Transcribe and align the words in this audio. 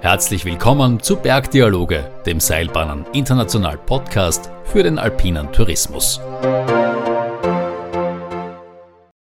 Herzlich 0.00 0.44
willkommen 0.44 1.00
zu 1.00 1.16
Bergdialoge, 1.16 2.10
dem 2.26 2.38
Seilbahnen 2.38 3.06
International 3.14 3.78
Podcast 3.78 4.50
für 4.64 4.82
den 4.82 4.98
alpinen 4.98 5.50
Tourismus. 5.52 6.20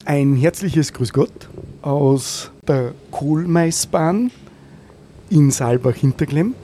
Ein 0.06 0.36
herzliches 0.36 0.92
Grüß 0.94 1.14
Gott 1.14 1.50
aus 1.84 2.50
der 2.68 2.94
Kohlmeisbahn 3.12 4.32
in 5.30 5.52
Saalbach-Hinterklemm. 5.52 6.56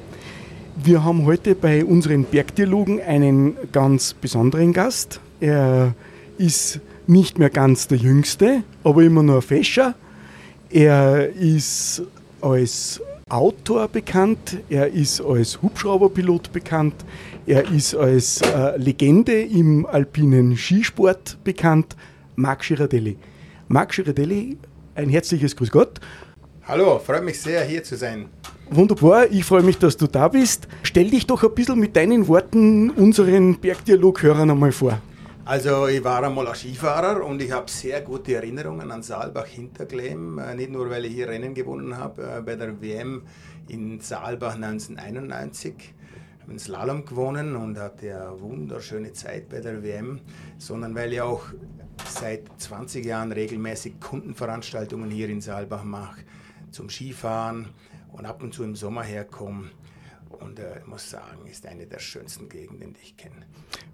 Wir 0.76 1.04
haben 1.04 1.26
heute 1.26 1.54
bei 1.54 1.86
unseren 1.86 2.24
Bergdialogen 2.24 3.00
einen 3.02 3.56
ganz 3.72 4.14
besonderen 4.14 4.74
Gast. 4.74 5.20
Er 5.40 5.94
ist 6.38 6.80
nicht 7.08 7.38
mehr 7.38 7.50
ganz 7.50 7.88
der 7.88 8.00
Jüngste, 8.00 8.64
aber 8.84 9.04
immer 9.04 9.24
nur 9.24 9.36
ein 9.36 9.42
Fäscher. 9.42 9.94
Er 10.76 11.30
ist 11.30 12.04
als 12.42 13.02
Autor 13.30 13.88
bekannt, 13.88 14.58
er 14.68 14.92
ist 14.92 15.22
als 15.22 15.62
Hubschrauberpilot 15.62 16.52
bekannt, 16.52 16.96
er 17.48 17.72
ist 17.72 17.96
als 17.96 18.42
äh, 18.42 18.76
Legende 18.76 19.42
im 19.42 19.86
alpinen 19.86 20.58
Skisport 20.58 21.38
bekannt, 21.46 21.96
Marc 22.36 22.64
Girardelli. 22.64 23.16
Marc 23.70 23.94
Girardelli, 23.94 24.58
ein 24.96 25.08
herzliches 25.08 25.56
Grüß 25.56 25.72
Gott. 25.72 26.02
Hallo, 26.68 27.00
freut 27.00 27.24
mich 27.24 27.40
sehr, 27.40 27.64
hier 27.64 27.82
zu 27.82 27.96
sein. 27.96 28.26
Wunderbar, 28.70 29.32
ich 29.32 29.46
freue 29.46 29.64
mich, 29.64 29.78
dass 29.78 29.96
du 29.96 30.08
da 30.08 30.28
bist. 30.28 30.68
Stell 30.84 31.10
dich 31.10 31.26
doch 31.26 31.42
ein 31.42 31.56
bisschen 31.56 31.80
mit 31.80 31.96
deinen 31.96 32.28
Worten 32.28 32.90
unseren 32.90 33.62
Bergdialoghörern 33.62 34.52
einmal 34.52 34.74
vor. 34.74 35.00
Also 35.48 35.88
ich 35.88 36.04
war 36.04 36.24
einmal 36.24 36.48
ein 36.48 36.56
Skifahrer 36.56 37.24
und 37.24 37.40
ich 37.40 37.52
habe 37.52 37.70
sehr 37.70 38.02
gute 38.02 38.34
Erinnerungen 38.34 38.90
an 38.90 39.04
Saalbach 39.04 39.46
Hinterklemm. 39.46 40.40
Äh, 40.40 40.56
nicht 40.56 40.72
nur, 40.72 40.90
weil 40.90 41.06
ich 41.06 41.14
hier 41.14 41.28
Rennen 41.28 41.54
gewonnen 41.54 41.96
habe 41.96 42.38
äh, 42.38 42.42
bei 42.42 42.56
der 42.56 42.82
WM 42.82 43.22
in 43.68 44.00
Saalbach 44.00 44.56
1991. 44.56 45.76
Ich 45.78 46.50
einen 46.50 46.58
Slalom 46.58 47.06
gewonnen 47.06 47.56
und 47.56 47.78
hatte 47.78 48.28
eine 48.28 48.42
wunderschöne 48.42 49.14
Zeit 49.14 49.48
bei 49.48 49.60
der 49.60 49.84
WM, 49.84 50.20
sondern 50.58 50.96
weil 50.96 51.14
ich 51.14 51.22
auch 51.22 51.44
seit 52.08 52.46
20 52.58 53.06
Jahren 53.06 53.32
regelmäßig 53.32 54.00
Kundenveranstaltungen 54.00 55.12
hier 55.12 55.30
in 55.30 55.42
Saalbach 55.42 55.84
mache 55.84 56.22
zum 56.72 56.90
Skifahren 56.90 57.68
und 58.14 58.26
ab 58.26 58.42
und 58.42 58.52
zu 58.52 58.64
im 58.64 58.76
Sommer 58.76 59.04
herkomme 59.04 59.70
und 60.40 60.60
äh, 60.60 60.80
ich 60.80 60.88
muss 60.88 61.10
sagen, 61.10 61.48
ist 61.50 61.66
eine 61.66 61.86
der 61.86 62.00
schönsten 62.00 62.50
Gegenden, 62.50 62.94
die 62.94 63.02
ich 63.02 63.18
kenne. 63.18 63.36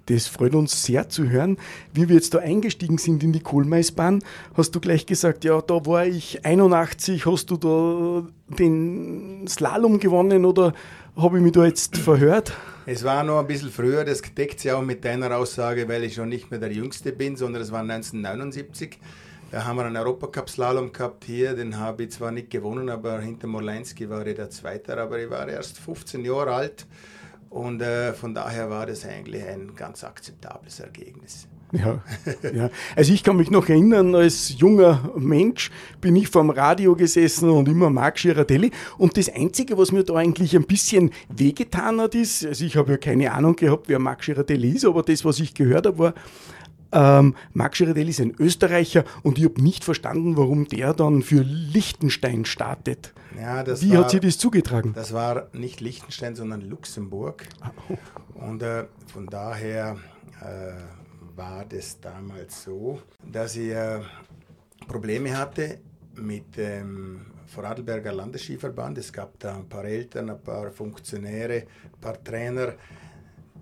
Das 0.07 0.27
freut 0.27 0.55
uns 0.55 0.83
sehr 0.83 1.09
zu 1.09 1.29
hören. 1.29 1.57
Wie 1.93 2.09
wir 2.09 2.15
jetzt 2.15 2.33
da 2.33 2.39
eingestiegen 2.39 2.97
sind 2.97 3.23
in 3.23 3.33
die 3.33 3.39
Kohlmeisbahn, 3.39 4.23
hast 4.55 4.75
du 4.75 4.79
gleich 4.79 5.05
gesagt, 5.05 5.43
ja, 5.43 5.61
da 5.61 5.85
war 5.85 6.05
ich 6.05 6.45
81, 6.45 7.25
hast 7.25 7.49
du 7.51 7.57
da 7.57 8.27
den 8.57 9.47
Slalom 9.47 9.99
gewonnen 9.99 10.45
oder 10.45 10.73
habe 11.15 11.37
ich 11.37 11.43
mich 11.43 11.53
da 11.53 11.65
jetzt 11.65 11.97
verhört? 11.97 12.53
Es 12.85 13.03
war 13.03 13.23
noch 13.23 13.39
ein 13.39 13.47
bisschen 13.47 13.69
früher, 13.69 14.03
das 14.03 14.21
deckt 14.21 14.59
sich 14.59 14.71
auch 14.71 14.81
mit 14.81 15.05
deiner 15.05 15.35
Aussage, 15.37 15.87
weil 15.87 16.03
ich 16.03 16.15
schon 16.15 16.29
nicht 16.29 16.49
mehr 16.49 16.59
der 16.59 16.71
Jüngste 16.71 17.11
bin, 17.11 17.35
sondern 17.35 17.61
es 17.61 17.71
war 17.71 17.81
1979. 17.81 18.97
Da 19.51 19.65
haben 19.65 19.75
wir 19.75 19.83
einen 19.83 19.97
Europacup-Slalom 19.97 20.93
gehabt 20.93 21.25
hier, 21.25 21.53
den 21.53 21.77
habe 21.77 22.03
ich 22.03 22.11
zwar 22.11 22.31
nicht 22.31 22.49
gewonnen, 22.49 22.89
aber 22.89 23.19
hinter 23.19 23.47
Molenski 23.47 24.09
war 24.09 24.25
ich 24.25 24.37
der 24.37 24.49
Zweite, 24.49 24.97
aber 24.97 25.19
ich 25.19 25.29
war 25.29 25.45
erst 25.45 25.77
15 25.77 26.23
Jahre 26.23 26.53
alt 26.53 26.87
und 27.49 27.81
äh, 27.81 28.13
von 28.13 28.33
daher 28.33 28.69
war 28.69 28.85
das 28.85 29.05
eigentlich 29.05 29.43
ein 29.43 29.75
ganz 29.75 30.05
akzeptables 30.05 30.79
Ergebnis. 30.79 31.49
Ja, 31.73 32.01
ja, 32.53 32.69
also 32.95 33.13
ich 33.13 33.23
kann 33.23 33.35
mich 33.35 33.51
noch 33.51 33.67
erinnern, 33.67 34.15
als 34.15 34.57
junger 34.57 35.11
Mensch 35.17 35.69
bin 35.99 36.15
ich 36.15 36.29
vorm 36.29 36.49
Radio 36.49 36.95
gesessen 36.95 37.49
und 37.49 37.67
immer 37.67 37.89
Marc 37.89 38.15
Girardelli. 38.15 38.71
Und 38.97 39.17
das 39.17 39.29
Einzige, 39.33 39.77
was 39.77 39.91
mir 39.91 40.03
da 40.03 40.15
eigentlich 40.15 40.55
ein 40.55 40.65
bisschen 40.65 41.11
wehgetan 41.29 41.99
hat, 41.99 42.15
ist, 42.15 42.45
also 42.45 42.65
ich 42.65 42.75
habe 42.77 42.93
ja 42.93 42.97
keine 42.97 43.31
Ahnung 43.31 43.55
gehabt, 43.55 43.87
wer 43.87 43.99
Marc 43.99 44.21
Girardelli 44.21 44.71
ist, 44.71 44.85
aber 44.85 45.01
das, 45.03 45.23
was 45.23 45.39
ich 45.39 45.53
gehört 45.53 45.85
habe, 45.85 45.97
war, 45.97 46.13
ähm, 46.91 47.35
Marc 47.53 47.73
Girardelli 47.73 48.09
ist 48.09 48.19
ein 48.21 48.35
Österreicher 48.37 49.03
und 49.23 49.37
ich 49.37 49.45
habe 49.45 49.61
nicht 49.61 49.83
verstanden, 49.83 50.37
warum 50.37 50.67
der 50.67 50.93
dann 50.93 51.21
für 51.21 51.41
Liechtenstein 51.41 52.45
startet. 52.45 53.13
Ja, 53.39 53.65
Wie 53.81 53.91
war, 53.91 53.99
hat 53.99 54.11
sich 54.11 54.19
das 54.19 54.37
zugetragen? 54.37 54.93
Das 54.93 55.13
war 55.13 55.47
nicht 55.53 55.81
Liechtenstein, 55.81 56.35
sondern 56.35 56.61
Luxemburg. 56.61 57.47
Oh. 57.89 58.45
Und 58.45 58.61
äh, 58.61 58.85
von 59.07 59.27
daher 59.27 59.97
äh, 60.41 61.37
war 61.37 61.65
das 61.65 61.99
damals 61.99 62.63
so, 62.63 63.01
dass 63.31 63.55
ich 63.55 63.71
äh, 63.71 64.01
Probleme 64.87 65.37
hatte 65.37 65.79
mit 66.15 66.57
dem 66.57 67.25
Vorarlberger 67.47 68.13
Landesskiverband. 68.13 68.97
Es 68.97 69.11
gab 69.11 69.39
da 69.39 69.55
ein 69.55 69.67
paar 69.67 69.85
Eltern, 69.85 70.29
ein 70.29 70.41
paar 70.41 70.71
Funktionäre, 70.71 71.63
ein 71.85 72.01
paar 72.01 72.21
Trainer, 72.23 72.73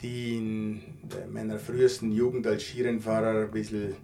die 0.01 0.37
in 0.37 0.81
meiner 1.31 1.59
frühesten 1.59 2.11
Jugend 2.11 2.47
als 2.47 2.63
Skirennfahrer 2.63 3.45
ein 3.45 3.51
bisschen 3.51 3.95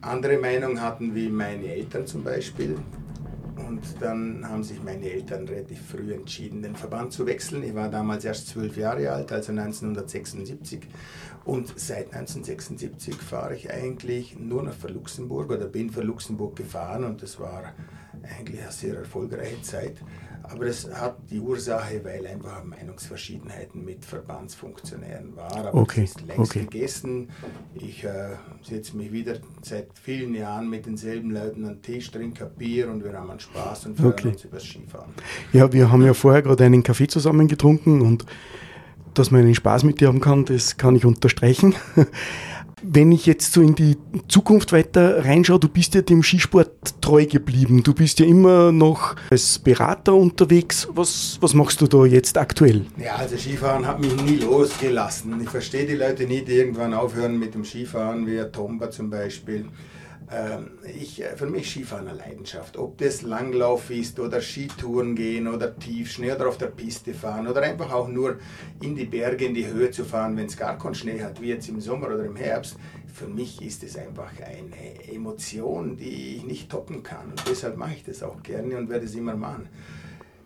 andere 0.00 0.38
Meinung 0.38 0.80
hatten 0.80 1.14
wie 1.14 1.28
meine 1.28 1.66
Eltern 1.66 2.06
zum 2.06 2.22
Beispiel. 2.22 2.76
Und 3.56 3.82
dann 4.00 4.48
haben 4.48 4.62
sich 4.62 4.82
meine 4.82 5.10
Eltern 5.10 5.48
relativ 5.48 5.80
früh 5.80 6.12
entschieden, 6.12 6.62
den 6.62 6.76
Verband 6.76 7.12
zu 7.12 7.26
wechseln. 7.26 7.64
Ich 7.64 7.74
war 7.74 7.90
damals 7.90 8.24
erst 8.24 8.48
zwölf 8.48 8.76
Jahre 8.76 9.10
alt, 9.10 9.32
also 9.32 9.50
1976. 9.50 10.82
Und 11.44 11.72
seit 11.76 12.12
1976 12.12 13.14
fahre 13.16 13.56
ich 13.56 13.70
eigentlich 13.70 14.38
nur 14.38 14.62
noch 14.62 14.74
für 14.74 14.88
Luxemburg 14.88 15.50
oder 15.50 15.66
bin 15.66 15.90
für 15.90 16.02
Luxemburg 16.02 16.54
gefahren 16.54 17.04
und 17.04 17.22
das 17.22 17.40
war 17.40 17.72
eigentlich 18.38 18.62
eine 18.62 18.72
sehr 18.72 18.96
erfolgreiche 18.98 19.60
Zeit. 19.62 19.96
Aber 20.48 20.66
das 20.66 20.88
hat 20.92 21.16
die 21.28 21.40
Ursache, 21.40 22.04
weil 22.04 22.24
einfach 22.26 22.62
Meinungsverschiedenheiten 22.62 23.84
mit 23.84 24.04
Verbandsfunktionären 24.04 25.34
war. 25.34 25.54
Aber 25.56 25.74
okay. 25.74 26.04
ist 26.04 26.20
längst 26.20 26.52
okay. 26.52 26.60
gegessen. 26.60 27.30
Ich 27.74 28.04
äh, 28.04 28.36
setze 28.62 28.96
mich 28.96 29.10
wieder 29.10 29.38
seit 29.62 29.88
vielen 30.00 30.34
Jahren 30.34 30.70
mit 30.70 30.86
denselben 30.86 31.32
Leuten 31.32 31.64
an 31.64 31.74
den 31.74 31.82
Tisch, 31.82 32.10
trinke 32.12 32.46
Bier 32.46 32.88
und 32.88 33.02
wir 33.02 33.12
haben 33.12 33.30
einen 33.30 33.40
Spaß 33.40 33.86
und 33.86 33.96
freuen 33.96 34.12
okay. 34.12 34.28
uns 34.28 34.44
über 34.44 34.56
das 34.58 34.66
Skifahren. 34.66 35.12
Ja, 35.52 35.72
wir 35.72 35.90
haben 35.90 36.04
ja 36.04 36.14
vorher 36.14 36.42
gerade 36.42 36.64
einen 36.64 36.84
Kaffee 36.84 37.08
zusammen 37.08 37.48
getrunken 37.48 38.02
und 38.02 38.24
dass 39.14 39.30
man 39.30 39.40
einen 39.40 39.54
Spaß 39.54 39.82
mit 39.84 40.00
dir 40.00 40.08
haben 40.08 40.20
kann, 40.20 40.44
das 40.44 40.76
kann 40.76 40.94
ich 40.94 41.04
unterstreichen. 41.04 41.74
Wenn 42.82 43.10
ich 43.10 43.24
jetzt 43.24 43.54
so 43.54 43.62
in 43.62 43.74
die 43.74 43.96
Zukunft 44.28 44.70
weiter 44.70 45.24
reinschaue, 45.24 45.58
du 45.58 45.66
bist 45.66 45.94
ja 45.94 46.02
dem 46.02 46.22
Skisport 46.22 47.00
treu 47.00 47.24
geblieben. 47.24 47.82
Du 47.82 47.94
bist 47.94 48.18
ja 48.18 48.26
immer 48.26 48.70
noch 48.70 49.16
als 49.30 49.58
Berater 49.58 50.14
unterwegs. 50.14 50.86
Was, 50.90 51.38
was 51.40 51.54
machst 51.54 51.80
du 51.80 51.86
da 51.86 52.04
jetzt 52.04 52.36
aktuell? 52.36 52.84
Ja, 52.98 53.16
also 53.16 53.38
Skifahren 53.38 53.86
hat 53.86 53.98
mich 53.98 54.14
nie 54.22 54.36
losgelassen. 54.36 55.40
Ich 55.40 55.48
verstehe 55.48 55.86
die 55.86 55.94
Leute 55.94 56.26
nicht, 56.26 56.48
die 56.48 56.52
irgendwann 56.52 56.92
aufhören 56.92 57.38
mit 57.38 57.54
dem 57.54 57.64
Skifahren, 57.64 58.26
wie 58.26 58.42
Tomba 58.52 58.90
zum 58.90 59.08
Beispiel. 59.08 59.64
Ähm, 60.30 60.70
ich, 60.84 61.22
äh, 61.22 61.36
für 61.36 61.46
mich 61.46 61.70
Skifahren 61.70 62.08
eine 62.08 62.18
Leidenschaft. 62.18 62.76
Ob 62.76 62.98
das 62.98 63.22
Langlauf 63.22 63.90
ist 63.90 64.18
oder 64.18 64.40
Skitouren 64.40 65.14
gehen 65.14 65.46
oder 65.46 65.78
Tiefschnee 65.78 66.32
oder 66.32 66.48
auf 66.48 66.58
der 66.58 66.66
Piste 66.66 67.14
fahren 67.14 67.46
oder 67.46 67.62
einfach 67.62 67.92
auch 67.92 68.08
nur 68.08 68.38
in 68.80 68.96
die 68.96 69.04
Berge, 69.04 69.44
in 69.44 69.54
die 69.54 69.66
Höhe 69.66 69.90
zu 69.90 70.04
fahren, 70.04 70.36
wenn 70.36 70.46
es 70.46 70.56
gar 70.56 70.78
keinen 70.78 70.94
Schnee 70.94 71.22
hat, 71.22 71.40
wie 71.40 71.48
jetzt 71.48 71.68
im 71.68 71.80
Sommer 71.80 72.08
oder 72.08 72.24
im 72.24 72.34
Herbst. 72.34 72.76
Für 73.12 73.28
mich 73.28 73.62
ist 73.62 73.84
es 73.84 73.96
einfach 73.96 74.32
eine 74.44 75.08
Emotion, 75.10 75.96
die 75.96 76.36
ich 76.36 76.44
nicht 76.44 76.70
toppen 76.70 77.02
kann. 77.02 77.30
Und 77.30 77.42
deshalb 77.48 77.76
mache 77.76 77.94
ich 77.94 78.04
das 78.04 78.22
auch 78.22 78.42
gerne 78.42 78.76
und 78.76 78.90
werde 78.90 79.06
es 79.06 79.14
immer 79.14 79.36
machen. 79.36 79.68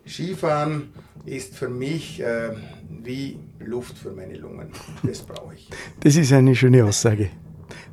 Skifahren 0.05 0.89
ist 1.25 1.55
für 1.55 1.69
mich 1.69 2.21
äh, 2.21 2.51
wie 3.03 3.39
Luft 3.59 3.97
für 3.97 4.11
meine 4.11 4.35
Lungen. 4.35 4.69
Das 5.03 5.21
brauche 5.21 5.55
ich. 5.55 5.69
Das 6.01 6.15
ist 6.15 6.31
eine 6.31 6.55
schöne 6.55 6.85
Aussage. 6.85 7.29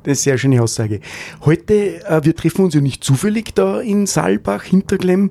Das 0.03 0.19
ist 0.19 0.27
eine 0.27 0.31
sehr 0.31 0.37
schöne 0.37 0.61
Aussage. 0.61 0.99
Heute, 1.41 2.05
äh, 2.05 2.23
wir 2.23 2.35
treffen 2.35 2.65
uns 2.65 2.73
ja 2.73 2.81
nicht 2.81 3.03
zufällig 3.03 3.53
da 3.53 3.79
in 3.81 4.07
Saalbach, 4.07 4.63
Hinterklemm. 4.63 5.29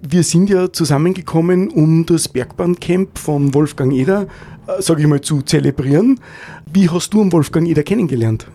Wir 0.00 0.22
sind 0.22 0.48
ja 0.48 0.72
zusammengekommen, 0.72 1.68
um 1.68 2.06
das 2.06 2.28
Bergbancamp 2.28 3.18
von 3.18 3.52
Wolfgang 3.52 3.92
Eder, 3.92 4.28
äh, 4.66 4.80
sage 4.80 5.02
ich 5.02 5.08
mal, 5.08 5.20
zu 5.20 5.42
zelebrieren. 5.42 6.18
Wie 6.72 6.88
hast 6.88 7.12
du 7.12 7.30
Wolfgang 7.30 7.68
Eder 7.68 7.82
kennengelernt? 7.82 8.46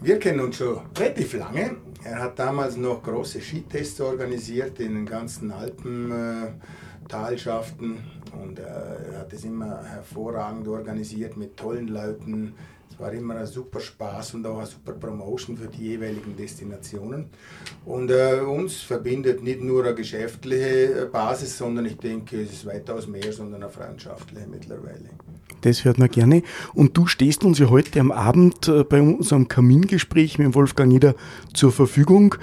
Wir 0.00 0.18
kennen 0.18 0.40
uns 0.40 0.56
schon 0.56 0.80
relativ 0.98 1.34
lange. 1.34 1.76
Er 2.02 2.22
hat 2.22 2.36
damals 2.38 2.76
noch 2.76 3.02
große 3.02 3.40
Skitests 3.40 4.00
organisiert 4.00 4.80
in 4.80 4.94
den 4.94 5.06
ganzen 5.06 5.52
Alpentalschaften 5.52 7.92
äh, 7.92 7.96
und 8.42 8.58
äh, 8.58 8.62
er 8.62 9.20
hat 9.20 9.32
es 9.32 9.44
immer 9.44 9.84
hervorragend 9.84 10.66
organisiert 10.68 11.36
mit 11.36 11.56
tollen 11.56 11.86
Leuten, 11.88 12.54
war 12.98 13.12
immer 13.12 13.36
ein 13.36 13.46
super 13.46 13.80
Spaß 13.80 14.34
und 14.34 14.46
auch 14.46 14.58
eine 14.58 14.66
super 14.66 14.92
Promotion 14.92 15.56
für 15.56 15.68
die 15.68 15.90
jeweiligen 15.90 16.36
Destinationen. 16.36 17.26
Und 17.84 18.10
äh, 18.10 18.40
uns 18.40 18.76
verbindet 18.76 19.42
nicht 19.42 19.62
nur 19.62 19.84
eine 19.84 19.94
geschäftliche 19.94 21.02
äh, 21.02 21.04
Basis, 21.06 21.58
sondern 21.58 21.86
ich 21.86 21.96
denke, 21.98 22.40
es 22.40 22.52
ist 22.52 22.66
weitaus 22.66 23.06
mehr, 23.06 23.32
sondern 23.32 23.62
eine 23.62 23.72
freundschaftliche 23.72 24.46
mittlerweile. 24.46 25.10
Das 25.62 25.84
hört 25.84 25.98
man 25.98 26.08
gerne. 26.08 26.42
Und 26.74 26.96
du 26.96 27.06
stehst 27.06 27.44
uns 27.44 27.58
ja 27.58 27.68
heute 27.70 28.00
am 28.00 28.12
Abend 28.12 28.68
äh, 28.68 28.84
bei 28.84 29.00
unserem 29.00 29.48
Kamingespräch 29.48 30.38
mit 30.38 30.54
Wolfgang 30.54 30.90
Nieder 30.90 31.14
zur 31.52 31.72
Verfügung. 31.72 32.36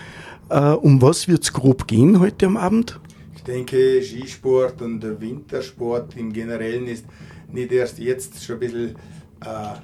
Äh, 0.50 0.60
um 0.72 1.02
was 1.02 1.28
wird 1.28 1.44
es 1.44 1.54
grob 1.54 1.88
gehen 1.88 2.20
heute 2.20 2.46
am 2.46 2.58
Abend? 2.58 3.00
Ich 3.36 3.44
denke, 3.44 4.02
Skisport 4.02 4.82
und 4.82 5.04
Wintersport 5.20 6.16
im 6.16 6.32
Generellen 6.32 6.88
ist 6.88 7.06
nicht 7.52 7.72
erst 7.72 8.00
jetzt 8.00 8.44
schon 8.44 8.56
ein 8.56 8.60
bisschen 8.60 8.96
äh, 9.42 9.76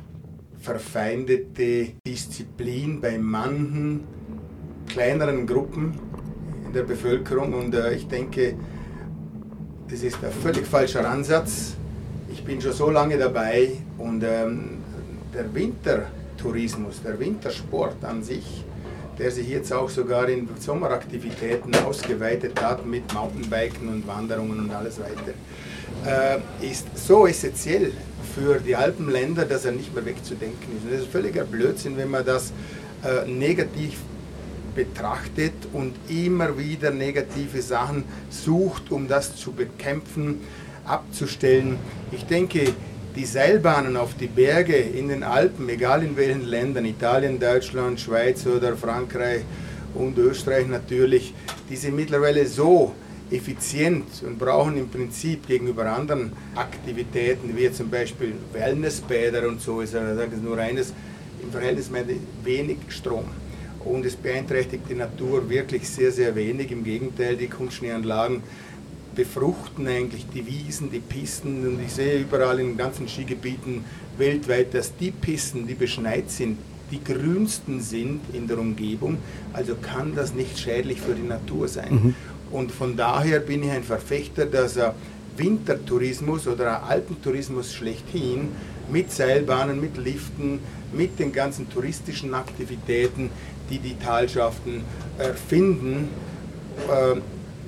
verfeindete 0.59 1.93
Disziplin 2.05 2.99
bei 2.99 3.17
manchen 3.17 4.03
kleineren 4.87 5.47
Gruppen 5.47 5.97
in 6.65 6.73
der 6.73 6.83
Bevölkerung 6.83 7.53
und 7.53 7.73
äh, 7.73 7.93
ich 7.93 8.07
denke, 8.07 8.55
das 9.89 10.03
ist 10.03 10.17
ein 10.23 10.31
völlig 10.31 10.67
falscher 10.67 11.09
Ansatz. 11.09 11.75
Ich 12.31 12.43
bin 12.43 12.61
schon 12.61 12.73
so 12.73 12.89
lange 12.89 13.17
dabei 13.17 13.71
und 13.97 14.23
ähm, 14.23 14.77
der 15.33 15.53
Wintertourismus, 15.53 17.01
der 17.03 17.19
Wintersport 17.19 18.03
an 18.03 18.21
sich, 18.21 18.63
der 19.17 19.31
sich 19.31 19.49
jetzt 19.49 19.73
auch 19.73 19.89
sogar 19.89 20.29
in 20.29 20.47
Sommeraktivitäten 20.59 21.73
ausgeweitet 21.75 22.61
hat 22.61 22.85
mit 22.85 23.11
Mountainbiken 23.13 23.87
und 23.87 24.07
Wanderungen 24.07 24.59
und 24.59 24.71
alles 24.71 24.99
weiter, 24.99 25.33
äh, 26.05 26.65
ist 26.65 26.85
so 26.95 27.25
essentiell 27.25 27.91
für 28.35 28.59
die 28.59 28.75
Alpenländer, 28.75 29.45
dass 29.45 29.65
er 29.65 29.71
nicht 29.71 29.93
mehr 29.93 30.05
wegzudenken 30.05 30.77
ist. 30.77 30.83
Und 30.85 30.93
das 30.93 31.01
ist 31.01 31.11
völliger 31.11 31.43
Blödsinn, 31.43 31.97
wenn 31.97 32.09
man 32.09 32.25
das 32.25 32.53
äh, 33.03 33.29
negativ 33.29 33.99
betrachtet 34.75 35.53
und 35.73 35.95
immer 36.07 36.57
wieder 36.57 36.91
negative 36.91 37.61
Sachen 37.61 38.03
sucht, 38.29 38.91
um 38.91 39.07
das 39.07 39.35
zu 39.35 39.51
bekämpfen, 39.51 40.41
abzustellen. 40.85 41.77
Ich 42.11 42.25
denke, 42.25 42.73
die 43.15 43.25
Seilbahnen 43.25 43.97
auf 43.97 44.15
die 44.15 44.27
Berge 44.27 44.75
in 44.75 45.09
den 45.09 45.23
Alpen, 45.23 45.67
egal 45.69 46.03
in 46.03 46.15
welchen 46.15 46.45
Ländern, 46.45 46.85
Italien, 46.85 47.39
Deutschland, 47.39 47.99
Schweiz 47.99 48.45
oder 48.45 48.77
Frankreich 48.77 49.41
und 49.95 50.17
Österreich 50.17 50.67
natürlich, 50.67 51.33
die 51.69 51.75
sind 51.75 51.95
mittlerweile 51.95 52.45
so 52.45 52.93
effizient 53.31 54.05
und 54.25 54.39
brauchen 54.39 54.77
im 54.77 54.89
Prinzip 54.89 55.47
gegenüber 55.47 55.85
anderen 55.85 56.31
Aktivitäten, 56.55 57.55
wie 57.55 57.71
zum 57.71 57.89
Beispiel 57.89 58.33
Wellnessbäder 58.53 59.47
und 59.47 59.61
so, 59.61 59.81
ist 59.81 59.95
nur 60.43 60.57
eines, 60.57 60.93
im 61.41 61.51
Verhältnis 61.51 61.89
wenig 62.43 62.77
Strom. 62.89 63.25
Und 63.85 64.05
es 64.05 64.15
beeinträchtigt 64.15 64.83
die 64.89 64.95
Natur 64.95 65.49
wirklich 65.49 65.87
sehr, 65.87 66.11
sehr 66.11 66.35
wenig. 66.35 66.71
Im 66.71 66.83
Gegenteil, 66.83 67.37
die 67.37 67.47
Kunstschneeanlagen 67.47 68.43
befruchten 69.15 69.87
eigentlich 69.87 70.25
die 70.33 70.45
Wiesen, 70.45 70.91
die 70.91 70.99
Pisten. 70.99 71.65
Und 71.65 71.81
ich 71.83 71.93
sehe 71.93 72.19
überall 72.19 72.59
in 72.59 72.67
den 72.67 72.77
ganzen 72.77 73.07
Skigebieten 73.07 73.85
weltweit, 74.17 74.73
dass 74.73 74.95
die 74.97 75.11
Pisten, 75.11 75.65
die 75.65 75.75
beschneit 75.75 76.29
sind, 76.29 76.57
die 76.91 77.03
grünsten 77.03 77.81
sind 77.81 78.21
in 78.33 78.47
der 78.47 78.59
Umgebung. 78.59 79.17
Also 79.53 79.75
kann 79.75 80.15
das 80.15 80.33
nicht 80.33 80.59
schädlich 80.59 80.99
für 80.99 81.13
die 81.13 81.27
Natur 81.27 81.67
sein. 81.67 81.91
Mhm. 81.91 82.15
Und 82.51 82.71
von 82.71 82.97
daher 82.97 83.39
bin 83.39 83.63
ich 83.63 83.71
ein 83.71 83.83
Verfechter, 83.83 84.45
dass 84.45 84.77
er 84.77 84.95
Wintertourismus 85.37 86.47
oder 86.47 86.83
Alpentourismus 86.83 87.73
schlechthin 87.73 88.49
mit 88.91 89.11
Seilbahnen, 89.11 89.79
mit 89.79 89.97
Liften, 89.97 90.59
mit 90.91 91.19
den 91.19 91.31
ganzen 91.31 91.69
touristischen 91.69 92.33
Aktivitäten, 92.33 93.29
die 93.69 93.79
die 93.79 93.95
Talschaften 93.97 94.81
erfinden, 95.17 96.09
äh, 96.87 97.15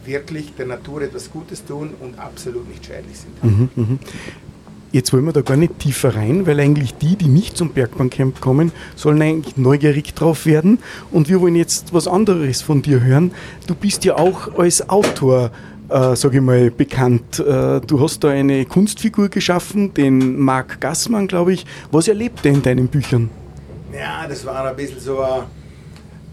wirklich 0.07 0.53
der 0.55 0.65
Natur 0.65 1.03
etwas 1.03 1.29
Gutes 1.31 1.63
tun 1.63 1.93
und 1.99 2.17
absolut 2.17 2.67
nicht 2.67 2.85
schädlich 2.85 3.19
sind. 3.19 3.43
Mhm, 3.43 3.69
mh. 3.75 3.97
Jetzt 4.91 5.13
wollen 5.13 5.23
wir 5.23 5.31
da 5.31 5.41
gar 5.41 5.55
nicht 5.55 5.79
tiefer 5.79 6.15
rein, 6.15 6.45
weil 6.45 6.59
eigentlich 6.59 6.95
die, 6.95 7.15
die 7.15 7.27
nicht 7.27 7.55
zum 7.55 7.69
Bergbancamp 7.69 8.41
kommen, 8.41 8.73
sollen 8.97 9.21
eigentlich 9.21 9.55
neugierig 9.55 10.13
drauf 10.15 10.45
werden. 10.45 10.79
Und 11.11 11.29
wir 11.29 11.39
wollen 11.39 11.55
jetzt 11.55 11.93
was 11.93 12.09
anderes 12.09 12.61
von 12.61 12.81
dir 12.81 13.01
hören. 13.01 13.31
Du 13.67 13.75
bist 13.75 14.03
ja 14.03 14.17
auch 14.17 14.57
als 14.57 14.89
Autor, 14.89 15.51
äh, 15.87 16.15
sage 16.17 16.37
ich 16.37 16.43
mal, 16.43 16.71
bekannt. 16.71 17.39
Äh, 17.39 17.79
du 17.79 18.01
hast 18.01 18.25
da 18.25 18.31
eine 18.31 18.65
Kunstfigur 18.65 19.29
geschaffen, 19.29 19.93
den 19.93 20.37
Marc 20.37 20.81
Gassmann, 20.81 21.27
glaube 21.27 21.53
ich. 21.53 21.65
Was 21.91 22.09
erlebt 22.09 22.45
er 22.45 22.51
in 22.51 22.61
deinen 22.61 22.87
Büchern? 22.89 23.29
Ja, 23.93 24.27
das 24.27 24.45
war 24.45 24.69
ein 24.69 24.75
bisschen 24.75 24.99
so 24.99 25.21
ein 25.21 25.43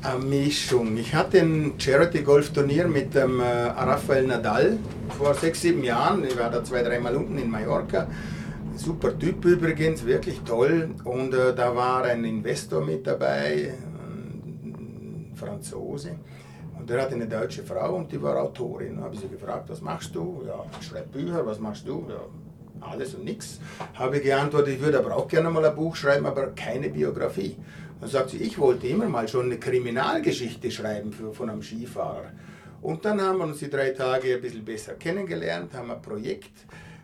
eine 0.02 0.25
Mischung. 0.25 0.96
Ich 0.96 1.14
hatte 1.14 1.40
ein 1.40 1.72
Charity-Golf-Turnier 1.78 2.87
mit 2.87 3.14
dem 3.14 3.40
äh, 3.40 3.44
Rafael 3.44 4.26
Nadal 4.26 4.78
vor 5.16 5.34
sechs, 5.34 5.62
sieben 5.62 5.82
Jahren. 5.82 6.25
Ich 6.25 6.38
war 6.38 6.50
da 6.50 6.62
zwei, 6.62 6.82
dreimal 6.82 7.16
unten 7.16 7.37
in 7.38 7.50
Mallorca. 7.50 8.06
Super 8.78 9.19
Typ 9.19 9.44
übrigens, 9.44 10.06
wirklich 10.06 10.40
toll. 10.42 10.90
Und 11.02 11.34
äh, 11.34 11.52
da 11.52 11.75
war 11.75 12.04
ein 12.04 12.25
Investor 12.25 12.80
mit 12.84 13.04
dabei, 13.08 13.75
ein 13.75 15.32
Franzose. 15.34 16.12
Und 16.78 16.88
der 16.88 17.02
hatte 17.02 17.16
eine 17.16 17.26
deutsche 17.26 17.64
Frau 17.64 17.96
und 17.96 18.12
die 18.12 18.22
war 18.22 18.40
Autorin. 18.40 18.96
Da 18.96 19.02
habe 19.02 19.16
ich 19.16 19.20
sie 19.20 19.28
gefragt, 19.28 19.69
was 19.69 19.80
machst 19.80 20.14
du? 20.14 20.44
Ja, 20.46 20.64
ich 20.80 20.86
schreibe 20.86 21.08
Bücher, 21.08 21.44
was 21.44 21.58
machst 21.58 21.88
du? 21.88 22.06
Ja, 22.08 22.20
alles 22.88 23.16
und 23.16 23.25
nichts. 23.25 23.58
Habe 23.94 24.19
ich 24.19 24.22
geantwortet, 24.22 24.75
ich 24.75 24.80
würde 24.80 25.00
aber 25.00 25.16
auch 25.16 25.26
gerne 25.26 25.50
mal 25.50 25.64
ein 25.64 25.75
Buch 25.75 25.96
schreiben, 25.96 26.26
aber 26.26 26.52
keine 26.54 26.88
Biografie. 26.88 27.56
Dann 28.00 28.08
sagt 28.08 28.30
sie, 28.30 28.36
ich 28.36 28.60
wollte 28.60 28.86
immer 28.86 29.08
mal 29.08 29.26
schon 29.26 29.46
eine 29.46 29.58
Kriminalgeschichte 29.58 30.70
schreiben 30.70 31.12
für, 31.12 31.32
von 31.32 31.50
einem 31.50 31.62
Skifahrer. 31.62 32.30
Und 32.80 33.04
dann 33.04 33.20
haben 33.20 33.38
wir 33.38 33.44
uns 33.46 33.58
die 33.58 33.70
drei 33.70 33.90
Tage 33.90 34.36
ein 34.36 34.40
bisschen 34.40 34.64
besser 34.64 34.94
kennengelernt, 34.94 35.75
haben 35.75 35.90
ein 35.90 36.00
Projekt 36.00 36.52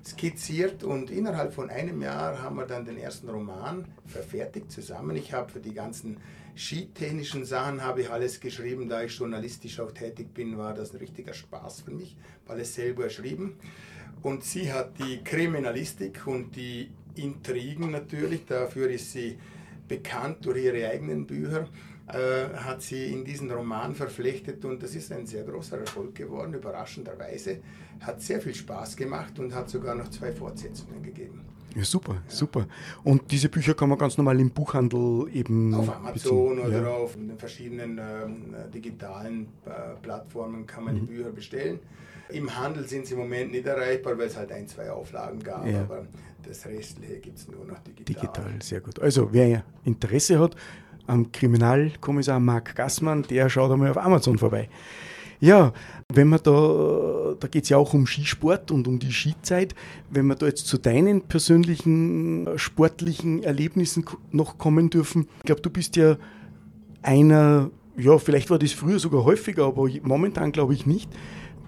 skizziert 0.06 0.84
und 0.84 1.10
innerhalb 1.10 1.54
von 1.54 1.70
einem 1.70 2.02
Jahr 2.02 2.42
haben 2.42 2.56
wir 2.56 2.66
dann 2.66 2.84
den 2.84 2.98
ersten 2.98 3.28
Roman 3.28 3.86
verfertigt 4.06 4.70
zusammen. 4.70 5.16
Ich 5.16 5.32
habe 5.32 5.50
für 5.50 5.60
die 5.60 5.72
ganzen 5.72 6.18
skitechnischen 6.56 7.44
Sachen 7.44 7.82
habe 7.82 8.02
ich 8.02 8.10
alles 8.10 8.38
geschrieben, 8.40 8.88
da 8.88 9.02
ich 9.02 9.16
journalistisch 9.16 9.80
auch 9.80 9.92
tätig 9.92 10.32
bin, 10.34 10.58
war 10.58 10.74
das 10.74 10.92
ein 10.92 10.98
richtiger 10.98 11.32
Spaß 11.32 11.82
für 11.82 11.90
mich, 11.90 12.16
alles 12.46 12.74
selber 12.74 13.04
geschrieben. 13.04 13.56
Und 14.22 14.44
sie 14.44 14.72
hat 14.72 14.98
die 14.98 15.22
Kriminalistik 15.24 16.26
und 16.26 16.54
die 16.54 16.90
Intrigen 17.16 17.90
natürlich, 17.90 18.44
dafür 18.44 18.90
ist 18.90 19.12
sie 19.12 19.38
bekannt 19.88 20.44
durch 20.46 20.64
ihre 20.64 20.88
eigenen 20.88 21.26
Bücher, 21.26 21.68
äh, 22.08 22.54
hat 22.56 22.82
sie 22.82 23.12
in 23.12 23.24
diesen 23.24 23.50
Roman 23.50 23.94
verflechtet 23.94 24.64
und 24.64 24.82
das 24.82 24.94
ist 24.94 25.10
ein 25.10 25.26
sehr 25.26 25.44
großer 25.44 25.78
Erfolg 25.78 26.14
geworden, 26.14 26.54
überraschenderweise. 26.54 27.60
Hat 28.00 28.20
sehr 28.20 28.40
viel 28.40 28.54
Spaß 28.54 28.96
gemacht 28.96 29.38
und 29.38 29.54
hat 29.54 29.70
sogar 29.70 29.94
noch 29.94 30.10
zwei 30.10 30.32
Fortsetzungen 30.32 31.02
gegeben. 31.02 31.40
Ja, 31.74 31.82
super, 31.82 32.14
ja. 32.14 32.20
super. 32.28 32.66
Und 33.02 33.30
diese 33.30 33.48
Bücher 33.48 33.74
kann 33.74 33.88
man 33.88 33.98
ganz 33.98 34.16
normal 34.16 34.38
im 34.38 34.50
Buchhandel 34.50 35.28
eben. 35.32 35.74
Auf 35.74 35.96
Amazon 35.96 36.56
beziehen. 36.56 36.66
oder 36.66 36.82
ja. 36.82 36.88
auf 36.88 37.14
den 37.14 37.36
verschiedenen 37.36 37.98
ähm, 37.98 38.54
digitalen 38.72 39.48
äh, 39.64 39.96
Plattformen 40.00 40.66
kann 40.66 40.84
man 40.84 40.94
mhm. 40.94 41.00
die 41.00 41.06
Bücher 41.06 41.30
bestellen. 41.30 41.80
Im 42.28 42.56
Handel 42.56 42.86
sind 42.86 43.06
sie 43.06 43.14
im 43.14 43.20
Moment 43.20 43.52
nicht 43.52 43.66
erreichbar, 43.66 44.16
weil 44.18 44.28
es 44.28 44.36
halt 44.36 44.52
ein, 44.52 44.66
zwei 44.68 44.90
Auflagen 44.90 45.42
gab. 45.42 45.66
Ja. 45.66 45.80
Aber 45.80 46.06
das 46.46 46.66
Restliche 46.66 47.18
gibt 47.18 47.38
es 47.38 47.48
nur 47.48 47.64
noch 47.64 47.78
digital. 47.80 48.14
Digital, 48.14 48.62
sehr 48.62 48.80
gut. 48.80 49.00
Also 49.00 49.32
wer 49.32 49.64
Interesse 49.84 50.38
hat 50.38 50.56
am 51.06 51.30
Kriminalkommissar 51.32 52.40
Marc 52.40 52.74
Gassmann, 52.74 53.22
der 53.22 53.48
schaut 53.48 53.70
einmal 53.70 53.90
auf 53.90 53.98
Amazon 53.98 54.38
vorbei. 54.38 54.68
Ja, 55.40 55.72
wenn 56.12 56.28
man 56.28 56.40
da, 56.42 57.34
da 57.38 57.48
geht 57.48 57.64
es 57.64 57.68
ja 57.68 57.76
auch 57.76 57.92
um 57.92 58.06
Skisport 58.06 58.70
und 58.70 58.88
um 58.88 58.98
die 58.98 59.12
Skizeit. 59.12 59.74
Wenn 60.10 60.26
wir 60.26 60.36
da 60.36 60.46
jetzt 60.46 60.66
zu 60.66 60.78
deinen 60.78 61.22
persönlichen 61.22 62.48
sportlichen 62.56 63.42
Erlebnissen 63.42 64.04
noch 64.30 64.58
kommen 64.58 64.90
dürfen. 64.90 65.28
Ich 65.38 65.44
glaube, 65.44 65.60
du 65.60 65.70
bist 65.70 65.96
ja 65.96 66.16
einer, 67.02 67.70
ja, 67.96 68.16
vielleicht 68.18 68.48
war 68.50 68.58
das 68.58 68.72
früher 68.72 68.98
sogar 68.98 69.24
häufiger, 69.24 69.66
aber 69.66 69.88
momentan 70.02 70.52
glaube 70.52 70.72
ich 70.72 70.86
nicht. 70.86 71.10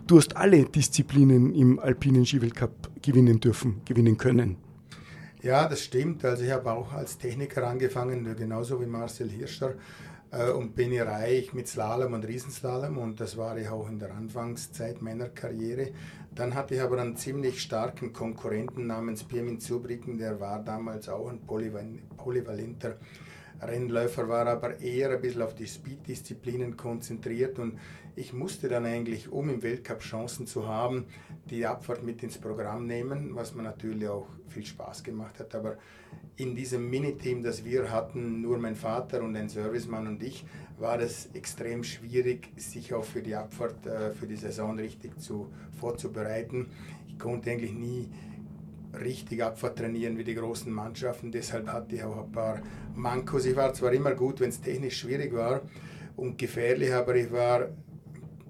Du 0.07 0.16
hast 0.16 0.37
alle 0.37 0.64
Disziplinen 0.64 1.52
im 1.52 1.78
alpinen 1.78 2.25
Skiweltcup 2.25 3.02
gewinnen 3.02 3.40
dürfen, 3.40 3.83
gewinnen 3.85 4.16
können. 4.16 4.57
Ja, 5.46 5.68
das 5.68 5.84
stimmt. 5.84 6.24
Also 6.24 6.42
ich 6.42 6.50
habe 6.50 6.72
auch 6.72 6.92
als 6.92 7.18
Techniker 7.18 7.64
angefangen, 7.68 8.34
genauso 8.34 8.80
wie 8.80 8.86
Marcel 8.86 9.30
Hirscher 9.30 9.74
äh, 10.32 10.50
und 10.50 10.76
ich 10.76 11.00
reich 11.00 11.52
mit 11.54 11.68
Slalom 11.68 12.14
und 12.14 12.26
Riesenslalom 12.26 12.98
und 12.98 13.20
das 13.20 13.36
war 13.36 13.56
ich 13.56 13.68
auch 13.68 13.88
in 13.88 14.00
der 14.00 14.12
Anfangszeit 14.12 15.02
meiner 15.02 15.28
Karriere. 15.28 15.92
Dann 16.34 16.56
hatte 16.56 16.74
ich 16.74 16.80
aber 16.80 17.00
einen 17.00 17.16
ziemlich 17.16 17.62
starken 17.62 18.12
Konkurrenten 18.12 18.88
namens 18.88 19.22
Pirmin 19.22 19.60
Zubricken, 19.60 20.18
der 20.18 20.40
war 20.40 20.64
damals 20.64 21.08
auch 21.08 21.28
ein 21.28 21.38
polyvalenter 21.46 22.96
Rennläufer, 23.60 24.28
war 24.28 24.46
aber 24.46 24.80
eher 24.80 25.10
ein 25.10 25.20
bisschen 25.20 25.42
auf 25.42 25.54
die 25.54 25.66
Speed-Disziplinen 25.66 26.76
konzentriert 26.76 27.58
und 27.58 27.78
ich 28.14 28.32
musste 28.32 28.68
dann 28.68 28.86
eigentlich, 28.86 29.30
um 29.30 29.50
im 29.50 29.62
Weltcup 29.62 30.00
Chancen 30.00 30.46
zu 30.46 30.66
haben, 30.66 31.04
die 31.50 31.66
Abfahrt 31.66 32.02
mit 32.02 32.22
ins 32.22 32.38
Programm 32.38 32.86
nehmen, 32.86 33.34
was 33.34 33.54
mir 33.54 33.62
natürlich 33.62 34.08
auch 34.08 34.26
viel 34.48 34.64
Spaß 34.64 35.04
gemacht 35.04 35.38
hat. 35.38 35.54
Aber 35.54 35.76
in 36.36 36.54
diesem 36.54 36.88
Miniteam, 36.88 37.42
das 37.42 37.64
wir 37.64 37.90
hatten, 37.90 38.40
nur 38.40 38.58
mein 38.58 38.75
Vater 38.75 39.22
und 39.22 39.36
ein 39.36 39.50
Servicemann 39.50 40.06
und 40.06 40.22
ich, 40.22 40.46
war 40.78 40.98
es 40.98 41.28
extrem 41.34 41.84
schwierig, 41.84 42.48
sich 42.56 42.92
auch 42.94 43.04
für 43.04 43.22
die 43.22 43.34
Abfahrt, 43.34 43.86
äh, 43.86 44.10
für 44.12 44.26
die 44.26 44.36
Saison 44.36 44.78
richtig 44.78 45.18
zu, 45.20 45.52
vorzubereiten. 45.78 46.68
Ich 47.08 47.18
konnte 47.18 47.50
eigentlich 47.50 47.72
nie 47.72 48.08
richtig 49.00 49.42
Abfahrt 49.42 49.78
trainieren 49.78 50.18
wie 50.18 50.24
die 50.24 50.34
großen 50.34 50.72
Mannschaften. 50.72 51.30
Deshalb 51.30 51.68
hatte 51.68 51.96
ich 51.96 52.02
auch 52.02 52.24
ein 52.24 52.32
paar 52.32 52.60
Mankos. 52.94 53.44
Ich 53.44 53.56
war 53.56 53.72
zwar 53.74 53.92
immer 53.92 54.14
gut, 54.14 54.40
wenn 54.40 54.50
es 54.50 54.60
technisch 54.60 54.98
schwierig 54.98 55.32
war 55.32 55.62
und 56.16 56.38
gefährlich, 56.38 56.92
aber 56.92 57.14
ich 57.14 57.30
war 57.30 57.68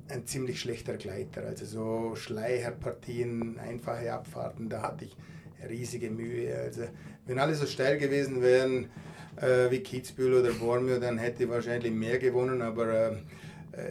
ein 0.09 0.27
ziemlich 0.27 0.61
schlechter 0.61 0.97
Gleiter. 0.97 1.43
Also 1.43 1.65
so 1.65 2.17
Schleicherpartien, 2.17 3.59
einfache 3.59 4.13
Abfahrten, 4.13 4.69
da 4.69 4.83
hatte 4.83 5.07
ich 5.07 5.17
riesige 5.69 6.11
Mühe. 6.11 6.57
Also 6.57 6.83
wenn 7.27 7.39
alle 7.39 7.55
so 7.55 7.67
steil 7.67 7.99
gewesen 7.99 8.43
wären 8.43 8.91
äh, 9.37 9.71
wie 9.71 9.81
Kitzbühel 9.81 10.41
oder 10.41 10.53
Bormio, 10.53 10.99
dann 10.99 11.19
hätte 11.19 11.45
ich 11.45 11.49
wahrscheinlich 11.49 11.93
mehr 11.93 12.19
gewonnen, 12.19 12.63
aber 12.63 13.11
äh, 13.11 13.17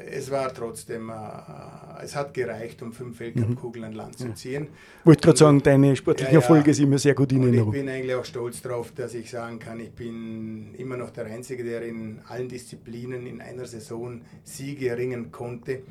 es 0.10 0.32
war 0.32 0.54
trotzdem, 0.54 1.10
äh, 1.10 2.04
es 2.04 2.16
hat 2.16 2.34
gereicht, 2.34 2.82
um 2.82 2.92
fünf 2.92 3.20
Weltcup-Kugeln 3.20 3.86
an 3.86 3.94
Land 3.94 4.18
zu 4.18 4.34
ziehen. 4.34 4.68
Ich 5.02 5.06
wollte 5.06 5.22
gerade 5.22 5.38
sagen, 5.38 5.62
deine 5.62 5.96
sportlichen 5.96 6.34
ja, 6.34 6.40
Erfolge 6.40 6.74
sind 6.74 6.90
mir 6.90 7.00
sehr 7.00 7.14
gut 7.14 7.32
in 7.32 7.44
Erinnerung. 7.44 7.74
Ich 7.74 7.80
bin 7.80 7.90
eigentlich 7.90 8.16
auch 8.16 8.26
stolz 8.26 8.62
darauf, 8.62 8.92
dass 8.94 9.14
ich 9.14 9.30
sagen 9.30 9.60
kann, 9.60 9.80
ich 9.80 9.92
bin 9.92 10.74
immer 10.76 10.98
noch 10.98 11.12
der 11.12 11.26
Einzige, 11.26 11.64
der 11.64 11.84
in 11.84 12.20
allen 12.28 12.50
Disziplinen 12.50 13.28
in 13.28 13.42
einer 13.42 13.66
Saison 13.66 14.22
Siege 14.44 14.90
erringen 14.90 15.32
konnte. 15.32 15.84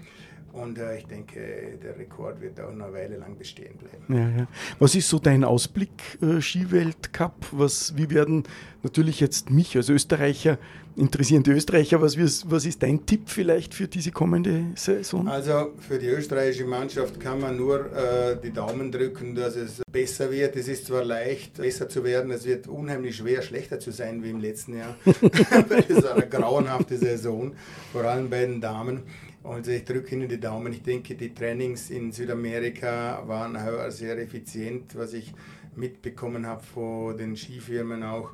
Und 0.54 0.78
äh, 0.78 0.98
ich 0.98 1.06
denke, 1.06 1.78
der 1.82 1.98
Rekord 1.98 2.40
wird 2.40 2.60
auch 2.60 2.72
noch 2.72 2.86
eine 2.86 2.94
Weile 2.94 3.16
lang 3.16 3.36
bestehen 3.36 3.76
bleiben. 3.76 4.04
Ja, 4.08 4.38
ja. 4.38 4.46
Was 4.78 4.94
ist 4.94 5.08
so 5.08 5.18
dein 5.18 5.42
Ausblick, 5.42 5.90
äh, 6.22 6.40
Skiweltcup? 6.40 7.34
Was, 7.50 7.96
wie 7.96 8.08
werden 8.10 8.44
natürlich 8.82 9.20
jetzt 9.20 9.50
mich 9.50 9.76
als 9.76 9.88
Österreicher 9.88 10.58
interessieren 10.96 11.42
die 11.42 11.50
Österreicher, 11.50 12.00
was, 12.00 12.16
was 12.16 12.64
ist 12.64 12.82
dein 12.82 13.04
Tipp 13.04 13.22
vielleicht 13.26 13.74
für 13.74 13.88
diese 13.88 14.12
kommende 14.12 14.66
Saison? 14.76 15.26
Also 15.28 15.72
für 15.80 15.98
die 15.98 16.06
österreichische 16.06 16.64
Mannschaft 16.64 17.18
kann 17.18 17.40
man 17.40 17.56
nur 17.56 17.92
äh, 17.92 18.36
die 18.42 18.52
Daumen 18.52 18.92
drücken, 18.92 19.34
dass 19.34 19.56
es 19.56 19.82
besser 19.90 20.30
wird. 20.30 20.56
Es 20.56 20.68
ist 20.68 20.86
zwar 20.86 21.04
leicht, 21.04 21.54
besser 21.54 21.88
zu 21.88 22.04
werden, 22.04 22.30
es 22.30 22.44
wird 22.44 22.68
unheimlich 22.68 23.16
schwer, 23.16 23.42
schlechter 23.42 23.80
zu 23.80 23.90
sein 23.90 24.22
wie 24.22 24.30
im 24.30 24.40
letzten 24.40 24.78
Jahr. 24.78 24.96
es 25.04 26.02
war 26.02 26.14
eine 26.14 26.28
grauenhafte 26.28 26.96
Saison, 26.96 27.52
vor 27.92 28.04
allem 28.04 28.30
bei 28.30 28.46
den 28.46 28.60
Damen. 28.60 29.02
Also 29.44 29.72
ich 29.72 29.84
drücke 29.84 30.14
Ihnen 30.14 30.26
die 30.26 30.40
Daumen. 30.40 30.72
Ich 30.72 30.82
denke, 30.82 31.14
die 31.14 31.34
Trainings 31.34 31.90
in 31.90 32.12
Südamerika 32.12 33.22
waren 33.26 33.58
sehr 33.90 34.18
effizient, 34.18 34.96
was 34.96 35.12
ich 35.12 35.34
mitbekommen 35.76 36.46
habe 36.46 36.62
von 36.62 37.16
den 37.18 37.36
Skifirmen 37.36 38.02
auch. 38.04 38.32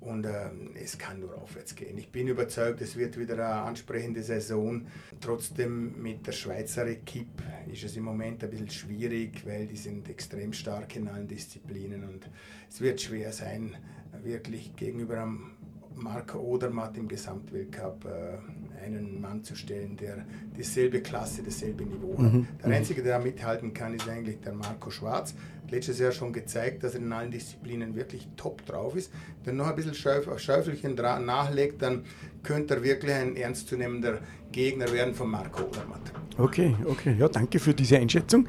Und 0.00 0.24
äh, 0.24 0.50
es 0.74 0.98
kann 0.98 1.20
nur 1.20 1.40
aufwärts 1.40 1.76
gehen. 1.76 1.96
Ich 1.96 2.10
bin 2.10 2.26
überzeugt, 2.26 2.80
es 2.80 2.96
wird 2.96 3.18
wieder 3.18 3.34
eine 3.34 3.62
ansprechende 3.66 4.22
Saison. 4.22 4.86
Trotzdem 5.20 6.02
mit 6.02 6.26
der 6.26 6.32
Schweizer 6.32 6.88
Equipe 6.88 7.42
ist 7.72 7.84
es 7.84 7.96
im 7.96 8.04
Moment 8.04 8.42
ein 8.42 8.50
bisschen 8.50 8.70
schwierig, 8.70 9.46
weil 9.46 9.66
die 9.66 9.76
sind 9.76 10.08
extrem 10.08 10.52
stark 10.52 10.96
in 10.96 11.06
allen 11.06 11.28
Disziplinen 11.28 12.02
und 12.02 12.28
es 12.68 12.80
wird 12.80 13.00
schwer 13.00 13.32
sein, 13.32 13.76
wirklich 14.24 14.74
gegenüber 14.74 15.22
einem 15.22 15.52
Marco 16.00 16.38
Odermatt 16.38 16.96
im 16.96 17.08
Gesamtweltcup 17.08 18.04
äh, 18.04 18.84
einen 18.84 19.20
Mann 19.20 19.42
zu 19.42 19.54
stellen, 19.54 19.96
der 19.96 20.24
dieselbe 20.56 21.00
Klasse, 21.00 21.42
dasselbe 21.42 21.84
Niveau 21.84 22.16
hat. 22.18 22.32
Mhm. 22.32 22.46
Der 22.64 22.76
Einzige, 22.76 23.02
der 23.02 23.18
da 23.18 23.24
mithalten 23.24 23.74
kann, 23.74 23.94
ist 23.94 24.08
eigentlich 24.08 24.40
der 24.40 24.54
Marco 24.54 24.90
Schwarz. 24.90 25.34
Letztes 25.70 25.98
Jahr 25.98 26.12
schon 26.12 26.32
gezeigt, 26.32 26.82
dass 26.82 26.94
er 26.94 27.00
in 27.00 27.12
allen 27.12 27.30
Disziplinen 27.30 27.94
wirklich 27.94 28.26
top 28.36 28.64
drauf 28.64 28.96
ist. 28.96 29.12
Wenn 29.44 29.56
er 29.56 29.64
noch 29.64 29.70
ein 29.70 29.76
bisschen 29.76 29.94
Schäufelchen 29.94 30.94
nachlegt, 30.94 31.82
dann 31.82 32.04
könnte 32.42 32.76
er 32.76 32.82
wirklich 32.82 33.12
ein 33.12 33.36
ernstzunehmender 33.36 34.20
Gegner 34.50 34.90
werden 34.92 35.14
von 35.14 35.30
Marco 35.30 35.64
Odermatt. 35.64 36.12
Okay, 36.38 36.74
okay. 36.86 37.16
Ja, 37.18 37.28
danke 37.28 37.58
für 37.58 37.74
diese 37.74 37.98
Einschätzung. 37.98 38.48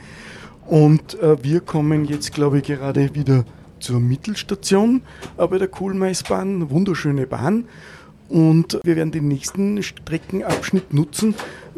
Und 0.65 1.19
äh, 1.19 1.43
wir 1.43 1.61
kommen 1.61 2.05
jetzt, 2.05 2.31
glaube 2.31 2.59
ich, 2.59 2.63
gerade 2.63 3.13
wieder 3.15 3.43
zur 3.79 3.99
Mittelstation 3.99 5.01
bei 5.37 5.57
der 5.57 5.67
Kohlmeisbahn. 5.67 6.69
Wunderschöne 6.69 7.27
Bahn. 7.27 7.65
Und 8.29 8.79
wir 8.83 8.95
werden 8.95 9.11
den 9.11 9.27
nächsten 9.27 9.81
Streckenabschnitt 9.81 10.93
nutzen, 10.93 11.33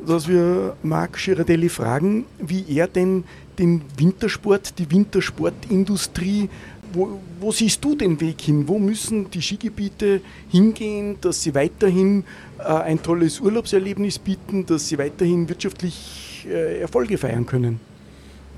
dass 0.05 0.27
wir 0.27 0.75
Marc 0.83 1.17
Girardelli 1.17 1.69
fragen, 1.69 2.25
wie 2.39 2.65
er 2.75 2.87
denn 2.87 3.23
den 3.57 3.81
Wintersport, 3.97 4.77
die 4.77 4.91
Wintersportindustrie, 4.91 6.49
wo, 6.93 7.19
wo, 7.39 7.51
siehst 7.53 7.83
du 7.85 7.95
den 7.95 8.19
Weg 8.19 8.41
hin? 8.41 8.67
Wo 8.67 8.77
müssen 8.77 9.31
die 9.31 9.41
Skigebiete 9.41 10.19
hingehen, 10.49 11.15
dass 11.21 11.41
sie 11.41 11.55
weiterhin 11.55 12.25
äh, 12.59 12.63
ein 12.63 13.01
tolles 13.01 13.39
Urlaubserlebnis 13.39 14.19
bieten, 14.19 14.65
dass 14.65 14.89
sie 14.89 14.97
weiterhin 14.97 15.47
wirtschaftlich 15.47 16.45
äh, 16.49 16.81
Erfolge 16.81 17.17
feiern 17.17 17.45
können? 17.45 17.79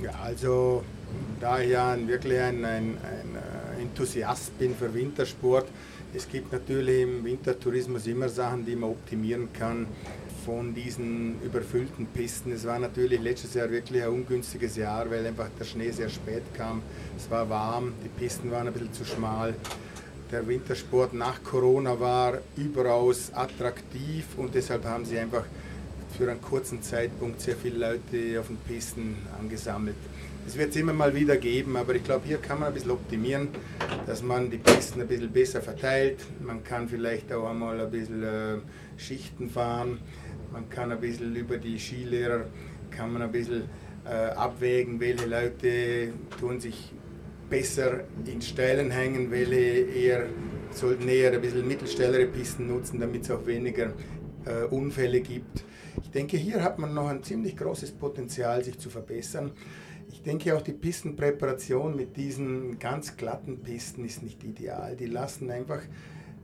Ja, 0.02 0.12
also 0.24 0.84
da 1.40 1.60
ich 1.60 1.72
ja 1.72 1.96
wirklich 2.08 2.40
ein, 2.40 2.64
ein, 2.64 2.98
ein 2.98 3.78
äh, 3.78 3.82
Enthusiast 3.82 4.58
bin 4.58 4.76
für 4.76 4.94
Wintersport, 4.94 5.68
es 6.16 6.30
gibt 6.30 6.52
natürlich 6.52 7.02
im 7.02 7.26
Wintertourismus 7.26 8.06
immer 8.06 8.30
Sachen, 8.30 8.64
die 8.64 8.76
man 8.76 8.92
optimieren 8.92 9.50
kann 9.52 9.88
von 10.46 10.76
diesen 10.76 11.42
überfüllten 11.42 12.06
Pisten. 12.06 12.52
Es 12.52 12.66
war 12.66 12.78
natürlich 12.78 13.20
letztes 13.20 13.56
Jahr 13.56 13.72
wirklich 13.72 14.04
ein 14.04 14.10
ungünstiges 14.10 14.76
Jahr, 14.76 15.10
weil 15.10 15.26
einfach 15.26 15.48
der 15.60 15.66
Schnee 15.66 15.90
sehr 15.90 16.10
spät 16.10 16.44
kam. 16.54 16.84
Es 17.18 17.32
war 17.32 17.50
warm, 17.50 17.94
die 18.04 18.10
Pisten 18.10 18.52
waren 18.52 18.68
ein 18.68 18.74
bisschen 18.74 18.94
zu 18.94 19.06
schmal. 19.06 19.56
Der 20.32 20.48
Wintersport 20.48 21.14
nach 21.14 21.44
Corona 21.44 22.00
war 22.00 22.38
überaus 22.58 23.32
attraktiv 23.34 24.26
und 24.38 24.54
deshalb 24.54 24.86
haben 24.86 25.06
sie 25.06 25.18
einfach 25.18 25.46
für 26.16 26.30
einen 26.30 26.42
kurzen 26.42 26.84
Zeitpunkt 26.84 27.42
sehr 27.42 27.56
viele 27.56 27.78
Leute 27.80 28.40
auf 28.40 28.48
den 28.48 28.58
Pisten 28.58 29.16
angesammelt. 29.40 29.96
Es 30.46 30.58
wird 30.58 30.72
es 30.72 30.76
immer 30.76 30.94
mal 30.94 31.16
wieder 31.16 31.38
geben, 31.38 31.78
aber 31.78 31.96
ich 31.96 32.04
glaube, 32.04 32.26
hier 32.26 32.38
kann 32.38 32.60
man 32.60 32.68
ein 32.68 32.74
bisschen 32.74 32.92
optimieren, 32.92 33.48
dass 34.06 34.22
man 34.22 34.52
die 34.52 34.58
Pisten 34.58 35.02
ein 35.02 35.08
bisschen 35.08 35.32
besser 35.32 35.62
verteilt. 35.62 36.20
Man 36.42 36.64
kann 36.64 36.88
vielleicht 36.90 37.32
auch 37.32 37.50
einmal 37.50 37.80
ein 37.80 37.90
bisschen 37.90 38.24
äh, 38.24 38.58
Schichten 38.98 39.50
fahren. 39.50 40.00
Man 40.52 40.70
kann 40.70 40.92
ein 40.92 41.00
bisschen 41.00 41.36
über 41.36 41.58
die 41.58 41.80
Skilehrer, 41.80 42.46
kann 42.92 43.14
man 43.14 43.22
ein 43.22 43.32
bisschen 43.32 43.64
äh, 44.06 44.10
abwägen, 44.10 45.00
welche 45.00 45.26
Leute 45.26 46.14
tun 46.40 46.60
sich 46.60 46.94
besser 47.50 48.02
in 48.26 48.42
Steilen 48.42 48.92
hängen, 48.92 49.32
welche 49.32 49.56
eher 49.56 50.26
sollten 50.72 51.08
eher 51.08 51.32
ein 51.32 51.42
bisschen 51.42 51.68
mittelstellere 51.68 52.26
Pisten 52.26 52.68
nutzen, 52.68 53.00
damit 53.00 53.24
es 53.24 53.32
auch 53.32 53.46
weniger 53.46 53.94
äh, 54.46 54.66
Unfälle 54.70 55.22
gibt. 55.22 55.64
Ich 56.02 56.10
denke, 56.10 56.38
hier 56.38 56.64
hat 56.64 56.80
man 56.80 56.94
noch 56.94 57.08
ein 57.08 57.24
ziemlich 57.24 57.56
großes 57.56 57.92
Potenzial, 57.92 58.64
sich 58.64 58.78
zu 58.78 58.90
verbessern. 58.90 59.52
Ich 60.14 60.22
denke 60.22 60.56
auch 60.56 60.62
die 60.62 60.74
Pistenpräparation 60.74 61.96
mit 61.96 62.18
diesen 62.18 62.78
ganz 62.78 63.18
glatten 63.18 63.64
Pisten 63.64 64.06
ist 64.06 64.22
nicht 64.22 64.44
ideal. 64.44 64.96
Die 64.96 65.08
lassen 65.08 65.50
einfach 65.50 65.82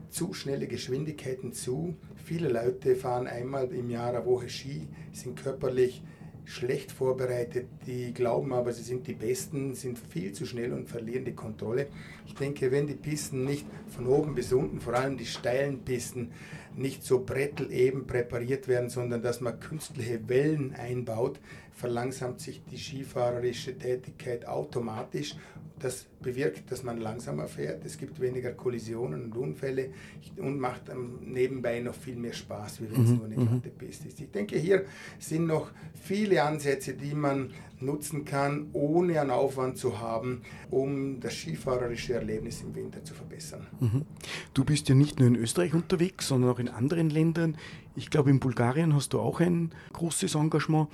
zu 0.10 0.34
schnelle 0.34 0.66
Geschwindigkeiten 0.66 1.54
zu. 1.54 1.96
Viele 2.16 2.50
Leute 2.50 2.96
fahren 2.96 3.28
einmal 3.28 3.72
im 3.72 3.92
Jahr 3.92 4.10
eine 4.10 4.26
Woche 4.26 4.50
Ski, 4.50 4.88
sind 5.14 5.40
körperlich 5.40 6.02
schlecht 6.50 6.92
vorbereitet, 6.92 7.68
die 7.86 8.12
glauben 8.12 8.54
aber, 8.54 8.74
sie 8.74 8.82
sind 8.82 9.06
die 9.06 9.14
Besten, 9.14 9.76
sind 9.76 10.00
viel 10.00 10.32
zu 10.32 10.48
schnell 10.48 10.74
und 10.74 10.90
verlieren 10.90 11.24
die 11.24 11.36
Kontrolle. 11.36 11.88
Ich 12.26 12.34
denke, 12.34 12.72
wenn 12.72 12.88
die 12.88 12.96
Pisten 12.96 13.46
nicht 13.46 13.68
von 13.90 14.08
oben 14.08 14.34
bis 14.34 14.52
unten, 14.52 14.80
vor 14.82 14.96
allem 14.96 15.16
die 15.16 15.28
steilen 15.28 15.86
Pisten, 15.86 16.32
nicht 16.76 17.04
so 17.04 17.24
bretteleben 17.24 18.08
präpariert 18.08 18.68
werden, 18.68 18.90
sondern 18.90 19.22
dass 19.22 19.42
man 19.42 19.60
künstliche 19.60 20.28
Wellen 20.28 20.74
einbaut, 20.74 21.40
verlangsamt 21.72 22.42
sich 22.42 22.64
die 22.66 22.78
skifahrerische 22.78 23.78
Tätigkeit 23.78 24.48
automatisch. 24.48 25.36
Das 25.80 26.06
bewirkt, 26.22 26.72
dass 26.72 26.84
man 26.84 27.00
langsamer 27.00 27.48
fährt, 27.48 27.86
es 27.86 27.98
gibt 27.98 28.20
weniger 28.20 28.52
Kollisionen 28.52 29.26
und 29.26 29.38
Unfälle 29.38 29.92
und 30.38 30.60
macht 30.60 30.84
nebenbei 31.22 31.80
noch 31.80 31.96
viel 31.96 32.16
mehr 32.16 32.34
Spaß, 32.34 32.82
wie 32.82 32.92
wenn 32.92 33.04
es 33.04 33.10
mhm. 33.10 33.16
nur 33.16 33.26
eine 33.26 33.36
glatte 33.36 33.70
mhm. 33.70 33.78
Piste 33.78 34.08
ist. 34.10 34.20
Ich 34.20 34.32
denke, 34.32 34.58
hier 34.58 34.86
sind 35.20 35.48
noch 35.48 35.72
viele 35.94 36.44
Ansätze, 36.44 36.94
die 36.94 37.14
man 37.14 37.52
nutzen 37.82 38.26
kann, 38.26 38.68
ohne 38.74 39.22
einen 39.22 39.32
Aufwand 39.32 39.78
zu 39.78 40.00
haben, 40.00 40.42
um 40.70 41.20
das 41.20 41.34
skifahrerische 41.34 42.14
Erlebnis 42.14 42.62
im 42.62 42.76
Winter 42.76 43.04
zu 43.04 43.14
verbessern. 43.14 43.66
Mhm. 43.80 44.06
Du 44.54 44.66
bist 44.66 44.90
ja 44.90 44.96
nicht 44.96 45.20
nur 45.20 45.28
in 45.28 45.36
Österreich 45.36 45.74
unterwegs, 45.74 46.28
sondern 46.28 46.52
auch 46.52 46.60
in 46.60 46.70
anderen 46.70 47.10
Ländern. 47.10 47.56
Ich 47.96 48.10
glaube, 48.10 48.30
in 48.30 48.40
Bulgarien 48.40 48.94
hast 48.94 49.14
du 49.14 49.20
auch 49.20 49.40
ein 49.40 49.72
großes 49.94 50.36
Engagement. 50.36 50.90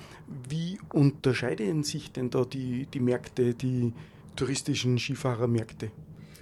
Wie 0.48 0.78
unterscheiden 0.92 1.82
sich 1.82 2.12
denn 2.12 2.30
da 2.30 2.44
die, 2.44 2.86
die 2.86 3.00
Märkte, 3.00 3.54
die 3.54 3.92
touristischen 4.36 4.98
Skifahrermärkte? 4.98 5.90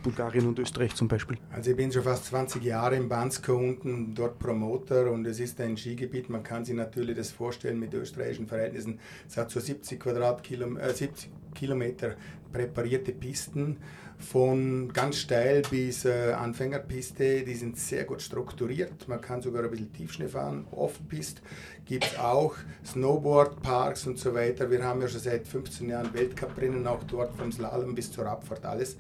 Bulgarien 0.05 0.47
und 0.47 0.59
Österreich 0.59 0.95
zum 0.95 1.09
Beispiel? 1.09 1.39
Also 1.51 1.71
ich 1.71 1.77
bin 1.77 1.91
schon 1.91 2.03
fast 2.03 2.27
20 2.27 2.63
Jahre 2.63 2.95
in 2.97 3.09
Bansko 3.09 3.55
unten, 3.57 4.15
dort 4.15 4.39
Promoter 4.39 5.11
und 5.11 5.27
es 5.27 5.41
ist 5.41 5.61
ein 5.61 5.77
Skigebiet, 5.77 6.29
man 6.29 6.43
kann 6.43 6.65
sich 6.65 6.75
natürlich 6.75 7.17
das 7.17 7.31
vorstellen 7.31 7.81
mit 7.81 7.95
österreichischen 7.95 8.47
Verhältnissen. 8.47 9.01
Es 9.27 9.39
hat 9.39 9.51
so 9.51 9.59
70 9.59 9.99
Quadratkilometer, 9.99 10.87
äh, 10.87 10.95
70 10.95 11.31
Kilometer 11.55 12.17
präparierte 12.53 13.13
Pisten 13.13 13.79
von 14.25 14.93
ganz 14.93 15.19
steil 15.19 15.62
bis 15.71 16.04
äh, 16.04 16.33
Anfängerpiste, 16.33 17.43
die 17.43 17.54
sind 17.54 17.78
sehr 17.78 18.04
gut 18.04 18.23
strukturiert. 18.23 19.07
Man 19.07 19.21
kann 19.21 19.43
sogar 19.43 19.64
ein 19.64 19.71
bisschen 19.71 19.93
Tiefschnee 19.93 20.28
fahren. 20.28 20.66
Off-Pist 20.71 21.43
gibt 21.85 22.04
es 22.04 22.19
auch 22.19 22.54
Snowboardparks 22.85 24.07
und 24.07 24.19
so 24.19 24.35
weiter. 24.35 24.71
Wir 24.71 24.83
haben 24.83 25.00
ja 25.02 25.09
schon 25.09 25.21
seit 25.21 25.47
15 25.47 25.88
Jahren 25.88 26.12
Weltcuprennen, 26.14 26.87
auch 26.87 27.04
dort 27.04 27.37
vom 27.37 27.52
Slalom 27.52 27.95
bis 27.95 28.11
zur 28.11 28.26
Abfahrt 28.26 28.64
alles. 28.64 28.97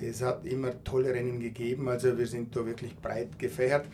Es 0.00 0.22
hat 0.22 0.44
immer 0.44 0.82
tolle 0.82 1.14
Rennen 1.14 1.40
gegeben, 1.40 1.88
also 1.88 2.18
wir 2.18 2.26
sind 2.26 2.54
da 2.56 2.66
wirklich 2.66 2.96
breit 2.96 3.38
gefährt. 3.38 3.86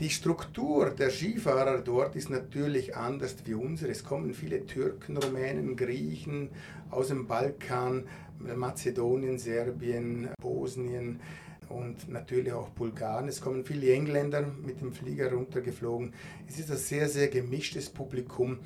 Die 0.00 0.10
Struktur 0.10 0.90
der 0.90 1.08
Skifahrer 1.08 1.78
dort 1.78 2.16
ist 2.16 2.28
natürlich 2.28 2.96
anders 2.96 3.36
wie 3.44 3.54
unsere. 3.54 3.92
Es 3.92 4.04
kommen 4.04 4.34
viele 4.34 4.66
Türken, 4.66 5.16
Rumänen, 5.16 5.76
Griechen 5.76 6.48
aus 6.90 7.08
dem 7.08 7.28
Balkan, 7.28 8.04
Mazedonien, 8.38 9.38
Serbien, 9.38 10.28
Bosnien 10.40 11.20
und 11.68 12.08
natürlich 12.08 12.52
auch 12.52 12.68
Bulgaren. 12.70 13.28
Es 13.28 13.40
kommen 13.40 13.64
viele 13.64 13.92
Engländer 13.92 14.42
mit 14.42 14.80
dem 14.80 14.92
Flieger 14.92 15.32
runtergeflogen. 15.32 16.12
Es 16.48 16.58
ist 16.58 16.70
ein 16.70 16.76
sehr, 16.76 17.08
sehr 17.08 17.28
gemischtes 17.28 17.90
Publikum 17.90 18.58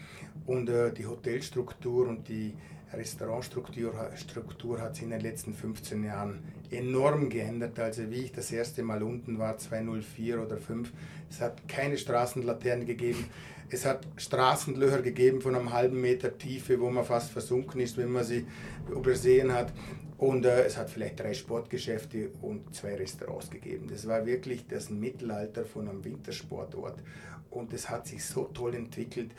und 0.47 0.69
äh, 0.69 0.93
die 0.93 1.07
Hotelstruktur 1.07 2.09
und 2.09 2.29
die 2.29 2.55
Restaurantstruktur 2.93 3.93
Struktur 4.17 4.81
hat 4.81 4.95
sich 4.95 5.05
in 5.05 5.11
den 5.11 5.21
letzten 5.21 5.53
15 5.53 6.05
Jahren 6.05 6.43
enorm 6.71 7.29
geändert. 7.29 7.79
Also 7.79 8.11
wie 8.11 8.25
ich 8.25 8.33
das 8.33 8.51
erste 8.51 8.83
Mal 8.83 9.03
unten 9.03 9.39
war, 9.39 9.59
204 9.59 10.43
oder 10.43 10.57
5, 10.57 10.91
es 11.31 11.41
hat 11.41 11.69
keine 11.69 11.99
Straßenlaternen 11.99 12.87
gegeben. 12.87 13.27
Es 13.71 13.85
hat 13.85 14.07
Straßenlöcher 14.17 15.03
gegeben 15.03 15.43
von 15.43 15.55
einem 15.55 15.73
halben 15.73 16.01
Meter 16.01 16.37
Tiefe, 16.39 16.81
wo 16.81 16.89
man 16.89 17.05
fast 17.05 17.31
versunken 17.31 17.81
ist, 17.81 17.99
wenn 17.99 18.11
man 18.11 18.25
sie 18.25 18.47
übersehen 18.91 19.53
hat. 19.53 19.73
Und 20.17 20.47
äh, 20.47 20.65
es 20.65 20.77
hat 20.77 20.91
vielleicht 20.91 21.21
drei 21.21 21.35
Sportgeschäfte 21.35 22.31
und 22.41 22.75
zwei 22.75 22.95
Restaurants 22.95 23.51
gegeben. 23.51 23.87
Das 23.89 24.07
war 24.09 24.25
wirklich 24.27 24.67
das 24.67 24.91
Mittelalter 24.91 25.65
von 25.65 25.89
einem 25.89 26.05
Wintersportort. 26.05 27.03
Und 27.51 27.73
es 27.73 27.89
hat 27.89 28.07
sich 28.07 28.25
so 28.25 28.45
toll 28.45 28.75
entwickelt 28.75 29.33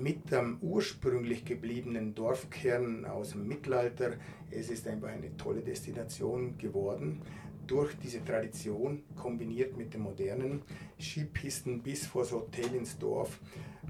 mit 0.00 0.30
dem 0.32 0.58
ursprünglich 0.60 1.44
gebliebenen 1.44 2.14
Dorfkern 2.14 3.04
aus 3.04 3.30
dem 3.30 3.46
Mittelalter. 3.46 4.14
Es 4.50 4.70
ist 4.70 4.88
einfach 4.88 5.08
eine 5.08 5.36
tolle 5.36 5.60
Destination 5.60 6.58
geworden. 6.58 7.22
Durch 7.66 7.96
diese 8.02 8.22
Tradition 8.24 9.04
kombiniert 9.16 9.76
mit 9.76 9.94
den 9.94 10.02
modernen 10.02 10.62
Skipisten 11.00 11.80
bis 11.80 12.06
vor 12.06 12.22
das 12.22 12.32
Hotel 12.32 12.74
ins 12.74 12.98
Dorf 12.98 13.38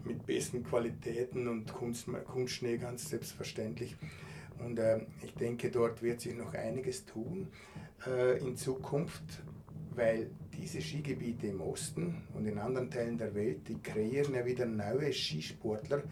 mit 0.04 0.26
besten 0.26 0.64
Qualitäten 0.64 1.48
und 1.48 1.72
Kunst, 1.72 2.06
Kunstschnee 2.26 2.78
ganz 2.78 3.08
selbstverständlich. 3.10 3.96
Und 4.58 4.78
äh, 4.78 5.00
ich 5.22 5.34
denke, 5.34 5.70
dort 5.70 6.02
wird 6.02 6.20
sich 6.20 6.34
noch 6.34 6.54
einiges 6.54 7.04
tun 7.04 7.48
äh, 8.06 8.38
in 8.38 8.56
Zukunft, 8.56 9.42
weil 9.94 10.30
diese 10.56 10.80
Skigebiete 10.80 11.48
im 11.48 11.60
Osten 11.60 12.22
und 12.34 12.46
in 12.46 12.58
anderen 12.58 12.90
Teilen 12.90 13.18
der 13.18 13.34
Welt, 13.34 13.68
die 13.68 13.78
kreieren 13.80 14.34
ja 14.34 14.44
wieder 14.44 14.66
neue 14.66 15.12
Skisportler, 15.12 16.02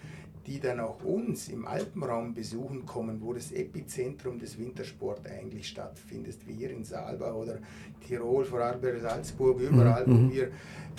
die 0.47 0.59
dann 0.59 0.81
auch 0.81 1.05
uns 1.05 1.49
im 1.49 1.67
Alpenraum 1.67 2.35
besuchen 2.35 2.85
kommen, 2.85 3.21
wo 3.21 3.33
das 3.33 3.53
Epizentrum 3.53 4.39
des 4.39 4.59
Wintersports 4.59 5.27
eigentlich 5.27 5.69
stattfindet, 5.69 6.39
wie 6.47 6.55
hier 6.55 6.71
in 6.71 6.85
Saalbach 6.85 7.35
oder 7.35 7.59
Tirol, 8.07 8.45
Vorarlberg, 8.45 9.01
Salzburg, 9.01 9.61
überall, 9.61 10.07
mhm. 10.07 10.29
wo 10.29 10.33
wir 10.33 10.51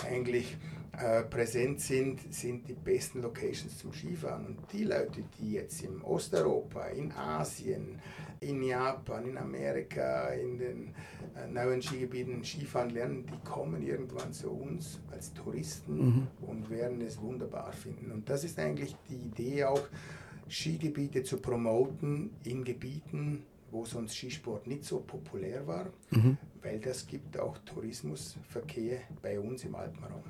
eigentlich 0.09 0.57
äh, 0.97 1.23
präsent 1.23 1.81
sind, 1.81 2.33
sind 2.33 2.67
die 2.67 2.73
besten 2.73 3.21
Locations 3.23 3.77
zum 3.79 3.91
Skifahren. 3.93 4.45
Und 4.45 4.59
die 4.71 4.83
Leute, 4.83 5.23
die 5.39 5.53
jetzt 5.53 5.81
in 5.81 6.01
Osteuropa, 6.01 6.85
in 6.87 7.11
Asien, 7.13 7.99
in 8.39 8.61
Japan, 8.61 9.25
in 9.25 9.37
Amerika, 9.37 10.27
in 10.29 10.59
den 10.59 10.95
äh, 11.35 11.47
neuen 11.47 11.81
Skigebieten 11.81 12.43
Skifahren 12.43 12.91
lernen, 12.91 13.25
die 13.25 13.49
kommen 13.49 13.81
irgendwann 13.81 14.33
zu 14.33 14.51
uns 14.51 14.99
als 15.11 15.33
Touristen 15.33 15.97
mhm. 15.97 16.27
und 16.41 16.69
werden 16.69 17.01
es 17.01 17.19
wunderbar 17.19 17.73
finden. 17.73 18.11
Und 18.11 18.29
das 18.29 18.43
ist 18.43 18.59
eigentlich 18.59 18.95
die 19.09 19.15
Idee 19.15 19.63
auch, 19.65 19.87
Skigebiete 20.47 21.23
zu 21.23 21.37
promoten 21.37 22.29
in 22.43 22.63
Gebieten, 22.63 23.43
wo 23.71 23.85
sonst 23.85 24.15
Skisport 24.15 24.67
nicht 24.67 24.83
so 24.83 24.99
populär 24.99 25.65
war, 25.65 25.87
mhm. 26.11 26.37
weil 26.61 26.79
das 26.79 27.07
gibt 27.07 27.39
auch 27.39 27.57
Tourismusverkehr 27.59 28.99
bei 29.23 29.39
uns 29.39 29.63
im 29.63 29.73
Alpenraum. 29.73 30.21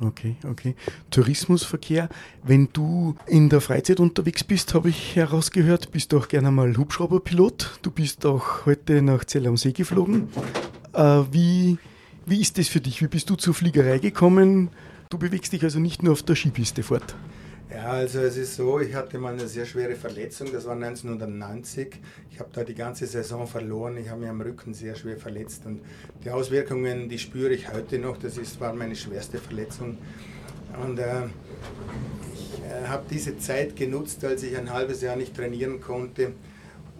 Okay, 0.00 0.36
okay. 0.48 0.74
Tourismusverkehr. 1.10 2.08
Wenn 2.42 2.68
du 2.72 3.14
in 3.26 3.48
der 3.48 3.60
Freizeit 3.60 4.00
unterwegs 4.00 4.42
bist, 4.42 4.74
habe 4.74 4.88
ich 4.88 5.16
herausgehört, 5.16 5.90
bist 5.92 6.12
du 6.12 6.18
auch 6.18 6.28
gerne 6.28 6.50
mal 6.50 6.76
Hubschrauberpilot. 6.76 7.78
Du 7.82 7.90
bist 7.90 8.24
auch 8.24 8.66
heute 8.66 9.02
nach 9.02 9.24
Zell 9.24 9.46
am 9.46 9.56
See 9.56 9.72
geflogen. 9.72 10.28
Äh, 10.94 11.22
wie, 11.30 11.78
wie 12.26 12.40
ist 12.40 12.58
das 12.58 12.68
für 12.68 12.80
dich? 12.80 13.02
Wie 13.02 13.08
bist 13.08 13.28
du 13.28 13.34
zur 13.36 13.54
Fliegerei 13.54 13.98
gekommen? 13.98 14.70
Du 15.10 15.18
bewegst 15.18 15.52
dich 15.52 15.62
also 15.62 15.78
nicht 15.78 16.02
nur 16.02 16.12
auf 16.12 16.22
der 16.22 16.36
Skipiste 16.36 16.82
fort. 16.82 17.14
Ja, 17.74 17.92
also 17.92 18.20
es 18.20 18.36
ist 18.36 18.56
so, 18.56 18.80
ich 18.80 18.94
hatte 18.94 19.18
mal 19.18 19.32
eine 19.32 19.48
sehr 19.48 19.64
schwere 19.64 19.94
Verletzung, 19.94 20.52
das 20.52 20.66
war 20.66 20.74
1990. 20.74 22.00
Ich 22.30 22.38
habe 22.38 22.50
da 22.52 22.64
die 22.64 22.74
ganze 22.74 23.06
Saison 23.06 23.46
verloren, 23.46 23.96
ich 23.96 24.10
habe 24.10 24.20
mich 24.20 24.28
am 24.28 24.40
Rücken 24.40 24.74
sehr 24.74 24.94
schwer 24.94 25.16
verletzt 25.16 25.64
und 25.64 25.80
die 26.22 26.30
Auswirkungen, 26.30 27.08
die 27.08 27.18
spüre 27.18 27.52
ich 27.52 27.72
heute 27.72 27.98
noch. 27.98 28.18
Das 28.18 28.36
ist, 28.36 28.60
war 28.60 28.74
meine 28.74 28.94
schwerste 28.94 29.38
Verletzung. 29.38 29.96
Und 30.82 30.98
äh, 30.98 31.26
ich 32.34 32.60
äh, 32.62 32.88
habe 32.88 33.04
diese 33.10 33.38
Zeit 33.38 33.74
genutzt, 33.74 34.22
als 34.24 34.42
ich 34.42 34.56
ein 34.56 34.70
halbes 34.70 35.00
Jahr 35.00 35.16
nicht 35.16 35.34
trainieren 35.34 35.80
konnte, 35.80 36.32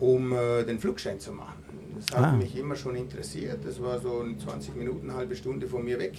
um 0.01 0.33
äh, 0.33 0.65
den 0.65 0.79
Flugschein 0.79 1.21
zu 1.21 1.33
machen. 1.33 1.63
Das 1.97 2.17
hat 2.17 2.25
ah. 2.25 2.33
mich 2.33 2.57
immer 2.57 2.77
schon 2.77 2.97
interessiert. 2.97 3.59
Das 3.65 3.83
war 3.83 4.01
so 4.01 4.25
20 4.45 4.75
Minuten, 4.77 5.11
eine 5.11 5.19
halbe 5.19 5.37
Stunde 5.37 5.67
von 5.67 5.85
mir 5.85 5.99
weg 5.99 6.15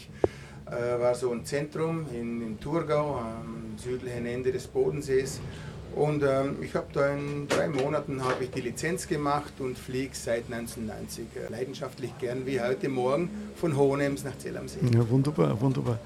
war 0.65 1.15
so 1.15 1.31
ein 1.31 1.45
Zentrum 1.45 2.05
in, 2.13 2.41
in 2.41 2.59
Thurgau 2.59 3.17
am 3.17 3.77
südlichen 3.77 4.25
Ende 4.25 4.51
des 4.51 4.67
Bodensees. 4.67 5.39
Und 5.95 6.23
ähm, 6.23 6.55
ich 6.61 6.73
habe 6.73 6.87
da 6.91 7.13
in 7.13 7.47
drei 7.47 7.67
Monaten 7.67 8.19
ich 8.41 8.49
die 8.49 8.61
Lizenz 8.61 9.07
gemacht 9.07 9.53
und 9.59 9.77
fliege 9.77 10.09
seit 10.13 10.45
1990 10.51 11.25
äh, 11.35 11.51
leidenschaftlich 11.51 12.17
gern 12.17 12.47
wie 12.47 12.59
heute 12.59 12.89
Morgen 12.89 13.29
von 13.55 13.77
Hohenems 13.77 14.23
nach 14.23 14.35
Zell 14.39 14.57
am 14.57 14.67
See. 14.67 14.79
Ja, 14.91 15.07
wunderbar, 15.07 15.59
wunderbar. 15.61 15.99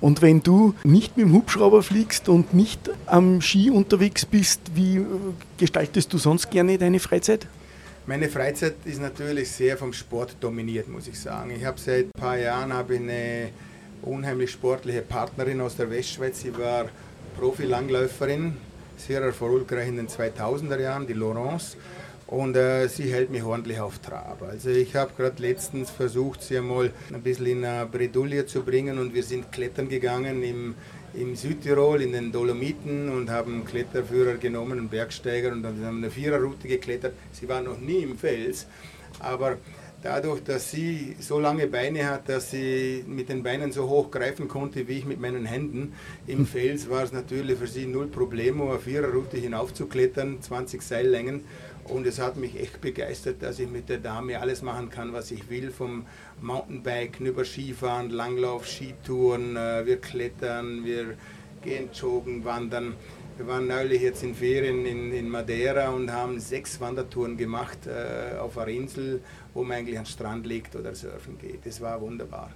Und 0.00 0.22
wenn 0.22 0.42
du 0.42 0.74
nicht 0.84 1.18
mit 1.18 1.26
dem 1.26 1.34
Hubschrauber 1.34 1.82
fliegst 1.82 2.30
und 2.30 2.54
nicht 2.54 2.90
am 3.04 3.42
Ski 3.42 3.70
unterwegs 3.70 4.24
bist, 4.24 4.60
wie 4.74 4.96
äh, 4.96 5.04
gestaltest 5.58 6.12
du 6.14 6.18
sonst 6.18 6.50
gerne 6.50 6.78
deine 6.78 6.98
Freizeit? 6.98 7.46
Meine 8.06 8.28
Freizeit 8.28 8.76
ist 8.84 9.02
natürlich 9.02 9.50
sehr 9.50 9.76
vom 9.76 9.92
Sport 9.92 10.36
dominiert, 10.40 10.88
muss 10.88 11.08
ich 11.08 11.20
sagen. 11.20 11.50
Ich 11.50 11.64
habe 11.64 11.78
seit 11.78 12.06
ein 12.06 12.20
paar 12.20 12.38
Jahren 12.38 12.72
habe 12.72 12.96
eine 12.96 13.50
unheimlich 14.02 14.50
sportliche 14.50 15.02
Partnerin 15.02 15.60
aus 15.60 15.76
der 15.76 15.90
Westschweiz. 15.90 16.40
Sie 16.40 16.56
war 16.56 16.86
Profi-Langläuferin, 17.38 18.56
sehr 18.96 19.20
erfolgreich 19.20 19.88
in 19.88 19.96
den 19.96 20.08
2000er 20.08 20.80
Jahren, 20.80 21.06
die 21.06 21.12
Laurence. 21.12 21.76
Und 22.26 22.56
äh, 22.56 22.88
sie 22.88 23.12
hält 23.12 23.30
mich 23.30 23.44
ordentlich 23.44 23.78
auf 23.78 24.00
Trab. 24.00 24.42
Also 24.42 24.70
ich 24.70 24.96
habe 24.96 25.12
gerade 25.16 25.40
letztens 25.40 25.90
versucht, 25.90 26.42
sie 26.42 26.58
einmal 26.58 26.90
ein 27.12 27.22
bisschen 27.22 27.46
in 27.46 27.64
eine 27.64 27.86
Bredouille 27.86 28.46
zu 28.46 28.62
bringen 28.62 28.98
und 28.98 29.14
wir 29.14 29.22
sind 29.22 29.52
klettern 29.52 29.88
gegangen 29.88 30.42
im, 30.42 30.74
im 31.14 31.36
Südtirol 31.36 32.02
in 32.02 32.12
den 32.12 32.32
Dolomiten 32.32 33.10
und 33.10 33.30
haben 33.30 33.54
einen 33.54 33.64
Kletterführer 33.64 34.38
genommen, 34.38 34.78
einen 34.78 34.88
Bergsteiger 34.88 35.52
und 35.52 35.62
dann 35.62 35.74
haben 35.84 36.00
wir 36.00 36.06
eine 36.06 36.10
Viererroute 36.10 36.66
geklettert. 36.66 37.12
Sie 37.30 37.48
war 37.48 37.60
noch 37.60 37.78
nie 37.78 37.98
im 37.98 38.18
Fels, 38.18 38.66
aber 39.20 39.58
dadurch, 40.02 40.42
dass 40.42 40.70
sie 40.70 41.16
so 41.20 41.38
lange 41.40 41.66
Beine 41.66 42.08
hat, 42.08 42.28
dass 42.28 42.50
sie 42.50 43.04
mit 43.06 43.28
den 43.28 43.42
Beinen 43.42 43.72
so 43.72 43.88
hoch 43.88 44.10
greifen 44.10 44.48
konnte 44.48 44.88
wie 44.88 44.98
ich 44.98 45.04
mit 45.04 45.20
meinen 45.20 45.44
Händen 45.44 45.92
im 46.26 46.38
hm. 46.40 46.46
Fels, 46.46 46.88
war 46.90 47.02
es 47.02 47.12
natürlich 47.12 47.58
für 47.58 47.66
sie 47.66 47.86
null 47.86 48.06
Problem, 48.06 48.60
um 48.60 48.70
eine 48.70 48.78
Viererroute 48.78 49.36
hinaufzuklettern, 49.36 50.40
20 50.40 50.82
Seillängen. 50.82 51.44
Und 51.88 52.06
es 52.06 52.18
hat 52.18 52.36
mich 52.36 52.58
echt 52.58 52.80
begeistert, 52.80 53.42
dass 53.42 53.60
ich 53.60 53.68
mit 53.68 53.88
der 53.88 53.98
Dame 53.98 54.40
alles 54.40 54.62
machen 54.62 54.90
kann, 54.90 55.12
was 55.12 55.30
ich 55.30 55.48
will, 55.48 55.70
vom 55.70 56.04
Mountainbiken 56.40 57.26
über 57.26 57.44
Skifahren, 57.44 58.10
Langlauf, 58.10 58.66
Skitouren, 58.66 59.56
äh, 59.56 59.86
wir 59.86 60.00
klettern, 60.00 60.84
wir 60.84 61.14
gehen 61.62 61.90
joggen, 61.92 62.44
wandern. 62.44 62.94
Wir 63.36 63.46
waren 63.48 63.66
neulich 63.66 64.00
jetzt 64.00 64.22
in 64.22 64.34
Ferien 64.34 64.86
in, 64.86 65.12
in 65.12 65.28
Madeira 65.28 65.90
und 65.90 66.10
haben 66.10 66.40
sechs 66.40 66.80
Wandertouren 66.80 67.36
gemacht 67.36 67.86
äh, 67.86 68.38
auf 68.38 68.56
einer 68.56 68.68
Insel, 68.68 69.20
wo 69.52 69.62
man 69.62 69.76
eigentlich 69.76 69.98
an 69.98 70.04
den 70.04 70.10
Strand 70.10 70.46
liegt 70.46 70.74
oder 70.74 70.94
surfen 70.94 71.36
geht. 71.36 71.66
Das 71.66 71.78
war 71.82 72.00
wunderbar. 72.00 72.50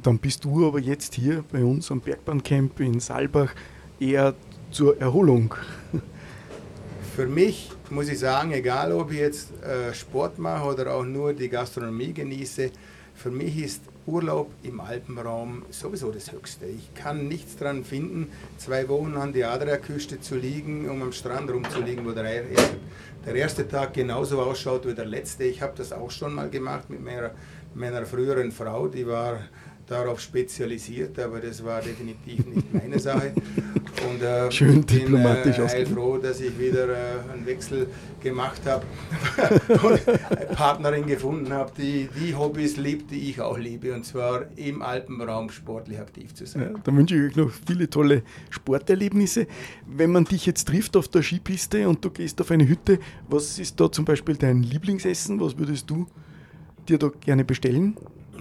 Dann 0.00 0.18
bist 0.18 0.44
du 0.44 0.68
aber 0.68 0.78
jetzt 0.78 1.14
hier 1.14 1.42
bei 1.50 1.64
uns 1.64 1.90
am 1.90 2.00
Bergbahncamp 2.00 2.78
in 2.78 3.00
Saalbach 3.00 3.52
eher 3.98 4.34
zur 4.70 5.00
Erholung. 5.00 5.52
Für 7.16 7.26
mich 7.26 7.72
muss 7.90 8.08
ich 8.08 8.20
sagen, 8.20 8.52
egal 8.52 8.92
ob 8.92 9.10
ich 9.10 9.18
jetzt 9.18 9.50
äh, 9.64 9.92
Sport 9.92 10.38
mache 10.38 10.68
oder 10.68 10.94
auch 10.94 11.04
nur 11.04 11.32
die 11.32 11.48
Gastronomie 11.48 12.12
genieße, 12.12 12.70
für 13.14 13.32
mich 13.32 13.58
ist 13.58 13.82
Urlaub 14.08 14.50
im 14.62 14.80
Alpenraum 14.80 15.62
sowieso 15.70 16.10
das 16.10 16.32
Höchste. 16.32 16.64
Ich 16.66 16.94
kann 16.94 17.28
nichts 17.28 17.56
daran 17.56 17.84
finden, 17.84 18.28
zwei 18.56 18.88
Wochen 18.88 19.14
an 19.16 19.34
der 19.34 19.52
Adriaküste 19.52 20.18
zu 20.20 20.36
liegen, 20.36 20.88
um 20.88 21.02
am 21.02 21.12
Strand 21.12 21.50
rumzuliegen, 21.50 22.06
wo 22.06 22.12
der, 22.12 22.24
der 23.26 23.34
erste 23.34 23.68
Tag 23.68 23.92
genauso 23.92 24.40
ausschaut 24.40 24.86
wie 24.86 24.94
der 24.94 25.04
letzte. 25.04 25.44
Ich 25.44 25.60
habe 25.60 25.74
das 25.76 25.92
auch 25.92 26.10
schon 26.10 26.34
mal 26.34 26.48
gemacht 26.48 26.88
mit 26.88 27.04
meiner, 27.04 27.32
meiner 27.74 28.06
früheren 28.06 28.50
Frau, 28.50 28.88
die 28.88 29.06
war 29.06 29.40
darauf 29.86 30.20
spezialisiert, 30.20 31.18
aber 31.18 31.40
das 31.40 31.62
war 31.62 31.80
definitiv 31.80 32.46
nicht 32.46 32.72
meine 32.72 32.98
Sache. 32.98 33.32
Und 34.06 34.22
äh, 34.22 34.50
Schön 34.50 34.80
ich 34.80 34.86
bin 34.86 34.98
diplomatisch 34.98 35.58
äh, 35.58 35.68
heilfroh, 35.68 36.18
dass 36.18 36.40
ich 36.40 36.58
wieder 36.58 36.88
äh, 36.88 37.32
einen 37.32 37.46
Wechsel 37.46 37.86
gemacht 38.20 38.60
habe 38.66 38.84
und 39.82 40.08
eine 40.30 40.46
Partnerin 40.54 41.06
gefunden 41.06 41.52
habe, 41.52 41.72
die 41.76 42.08
die 42.20 42.34
Hobbys 42.34 42.76
liebt, 42.76 43.10
die 43.10 43.30
ich 43.30 43.40
auch 43.40 43.58
liebe. 43.58 43.94
Und 43.94 44.04
zwar 44.04 44.46
im 44.56 44.82
Alpenraum 44.82 45.50
sportlich 45.50 45.98
aktiv 45.98 46.34
zu 46.34 46.46
sein. 46.46 46.62
Ja, 46.62 46.80
dann 46.84 46.96
wünsche 46.96 47.16
ich 47.16 47.30
euch 47.30 47.36
noch 47.36 47.50
viele 47.66 47.88
tolle 47.88 48.22
Sporterlebnisse. 48.50 49.46
Wenn 49.86 50.12
man 50.12 50.24
dich 50.24 50.46
jetzt 50.46 50.68
trifft 50.68 50.96
auf 50.96 51.08
der 51.08 51.22
Skipiste 51.22 51.88
und 51.88 52.04
du 52.04 52.10
gehst 52.10 52.40
auf 52.40 52.50
eine 52.50 52.68
Hütte, 52.68 52.98
was 53.28 53.58
ist 53.58 53.80
da 53.80 53.90
zum 53.90 54.04
Beispiel 54.04 54.36
dein 54.36 54.62
Lieblingsessen? 54.62 55.40
Was 55.40 55.56
würdest 55.58 55.88
du 55.90 56.06
dir 56.88 56.98
da 56.98 57.10
gerne 57.20 57.44
bestellen? 57.44 57.96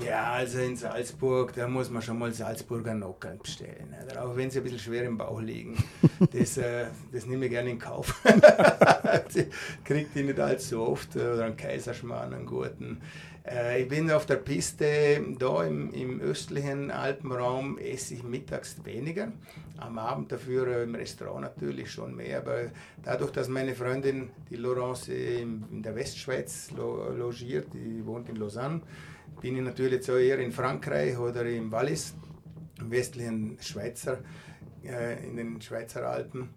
Ja, 0.05 0.33
also 0.33 0.59
in 0.59 0.75
Salzburg, 0.75 1.53
da 1.53 1.67
muss 1.67 1.89
man 1.89 2.01
schon 2.01 2.19
mal 2.19 2.31
Salzburger 2.31 2.93
Nockern 2.93 3.39
bestellen. 3.39 3.95
Oder? 4.03 4.25
Auch 4.25 4.35
wenn 4.35 4.51
sie 4.51 4.59
ein 4.59 4.63
bisschen 4.63 4.79
schwer 4.79 5.03
im 5.03 5.17
Bauch 5.17 5.41
liegen. 5.41 5.75
Das, 6.31 6.57
äh, 6.57 6.87
das 7.11 7.25
nehme 7.27 7.45
ich 7.45 7.51
gerne 7.51 7.69
in 7.69 7.79
Kauf. 7.79 8.21
kriegt 9.83 10.15
die 10.15 10.23
nicht 10.23 10.39
allzu 10.39 10.81
oft. 10.81 11.15
Oder 11.15 11.45
einen 11.45 11.55
Kaiserschmarrn, 11.55 12.33
einen 12.33 12.45
guten. 12.45 13.01
Äh, 13.47 13.83
ich 13.83 13.87
bin 13.87 14.11
auf 14.11 14.25
der 14.25 14.37
Piste, 14.37 15.21
da 15.37 15.63
im, 15.63 15.91
im 15.93 16.19
östlichen 16.19 16.91
Alpenraum 16.91 17.77
esse 17.77 18.15
ich 18.15 18.23
mittags 18.23 18.83
weniger. 18.83 19.31
Am 19.77 19.97
Abend 19.99 20.31
dafür 20.31 20.67
äh, 20.67 20.83
im 20.83 20.95
Restaurant 20.95 21.41
natürlich 21.41 21.91
schon 21.91 22.15
mehr. 22.15 22.39
Aber 22.39 22.71
dadurch, 23.03 23.31
dass 23.31 23.47
meine 23.47 23.75
Freundin, 23.75 24.29
die 24.49 24.55
Laurence, 24.55 25.09
in, 25.09 25.65
in 25.71 25.83
der 25.83 25.95
Westschweiz 25.95 26.71
lo, 26.75 27.09
logiert, 27.11 27.67
die 27.73 28.05
wohnt 28.05 28.27
in 28.29 28.35
Lausanne, 28.35 28.81
bin 29.41 29.55
ich 29.55 29.63
natürlich 29.63 30.09
auch 30.09 30.15
eher 30.15 30.39
in 30.39 30.51
Frankreich 30.51 31.17
oder 31.17 31.45
im 31.45 31.71
Wallis, 31.71 32.15
im 32.79 32.91
westlichen 32.91 33.57
Schweizer, 33.59 34.19
äh, 34.83 35.27
in 35.27 35.37
den 35.37 35.61
Schweizer 35.61 36.07
Alpen. 36.07 36.49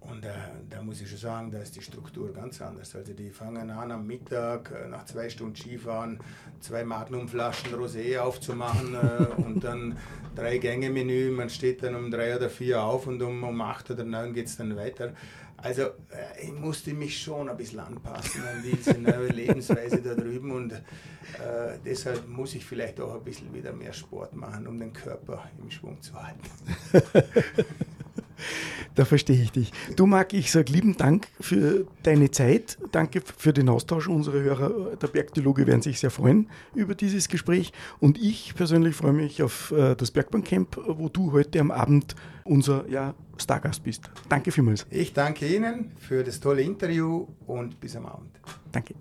Und 0.00 0.24
äh, 0.24 0.30
da 0.68 0.82
muss 0.82 1.00
ich 1.00 1.08
schon 1.08 1.18
sagen, 1.18 1.50
da 1.50 1.58
ist 1.58 1.76
die 1.76 1.82
Struktur 1.82 2.32
ganz 2.32 2.60
anders. 2.62 2.96
Also 2.96 3.12
die 3.12 3.30
fangen 3.30 3.70
an 3.70 3.92
am 3.92 4.06
Mittag, 4.06 4.72
äh, 4.72 4.88
nach 4.88 5.04
zwei 5.04 5.28
Stunden 5.28 5.54
Skifahren, 5.54 6.18
zwei 6.60 6.84
Magnumflaschen 6.84 7.74
Rosé 7.74 8.18
aufzumachen 8.18 8.94
äh, 8.94 9.24
und 9.42 9.62
dann 9.62 9.98
drei 10.34 10.58
Gänge 10.58 10.90
Menü. 10.90 11.30
Man 11.30 11.50
steht 11.50 11.82
dann 11.82 11.94
um 11.94 12.10
drei 12.10 12.34
oder 12.34 12.48
vier 12.48 12.82
auf 12.82 13.06
und 13.06 13.22
um, 13.22 13.44
um 13.44 13.60
acht 13.60 13.90
oder 13.90 14.04
neun 14.04 14.32
geht 14.32 14.46
es 14.46 14.56
dann 14.56 14.74
weiter. 14.74 15.12
Also 15.62 15.82
äh, 15.82 16.42
ich 16.42 16.52
musste 16.52 16.94
mich 16.94 17.20
schon 17.20 17.48
ein 17.48 17.56
bisschen 17.56 17.80
anpassen 17.80 18.42
an 18.42 18.62
diese 18.64 18.98
neue 18.98 19.28
Lebensweise 19.32 20.00
da 20.00 20.14
drüben 20.14 20.52
und 20.52 20.72
äh, 20.72 20.80
deshalb 21.84 22.26
muss 22.28 22.54
ich 22.54 22.64
vielleicht 22.64 23.00
auch 23.00 23.14
ein 23.14 23.24
bisschen 23.24 23.52
wieder 23.52 23.72
mehr 23.72 23.92
Sport 23.92 24.34
machen, 24.34 24.66
um 24.66 24.78
den 24.78 24.92
Körper 24.92 25.50
im 25.62 25.70
Schwung 25.70 26.00
zu 26.00 26.14
halten. 26.14 26.40
Da 28.94 29.04
verstehe 29.04 29.42
ich 29.42 29.52
dich. 29.52 29.72
Du, 29.96 30.06
Marc, 30.06 30.32
ich 30.32 30.50
sage 30.50 30.72
lieben 30.72 30.96
Dank 30.96 31.28
für 31.40 31.86
deine 32.02 32.30
Zeit. 32.30 32.78
Danke 32.92 33.22
für 33.24 33.52
den 33.52 33.68
Austausch. 33.68 34.08
Unsere 34.08 34.42
Hörer 34.42 34.96
der 34.96 35.06
Bergdialoge 35.06 35.66
werden 35.66 35.82
sich 35.82 36.00
sehr 36.00 36.10
freuen 36.10 36.48
über 36.74 36.94
dieses 36.94 37.28
Gespräch. 37.28 37.72
Und 38.00 38.18
ich 38.18 38.54
persönlich 38.54 38.96
freue 38.96 39.12
mich 39.12 39.42
auf 39.42 39.72
äh, 39.72 39.94
das 39.94 40.10
Bergbancamp, 40.10 40.80
wo 40.86 41.08
du 41.08 41.32
heute 41.32 41.60
am 41.60 41.70
Abend 41.70 42.14
unser 42.44 42.88
ja, 42.88 43.14
Stargast 43.38 43.84
bist. 43.84 44.10
Danke 44.28 44.50
vielmals. 44.50 44.86
Ich 44.90 45.12
danke 45.12 45.46
Ihnen 45.46 45.92
für 45.98 46.24
das 46.24 46.40
tolle 46.40 46.62
Interview 46.62 47.26
und 47.46 47.80
bis 47.80 47.96
am 47.96 48.06
Abend. 48.06 48.40
Danke. 48.72 48.94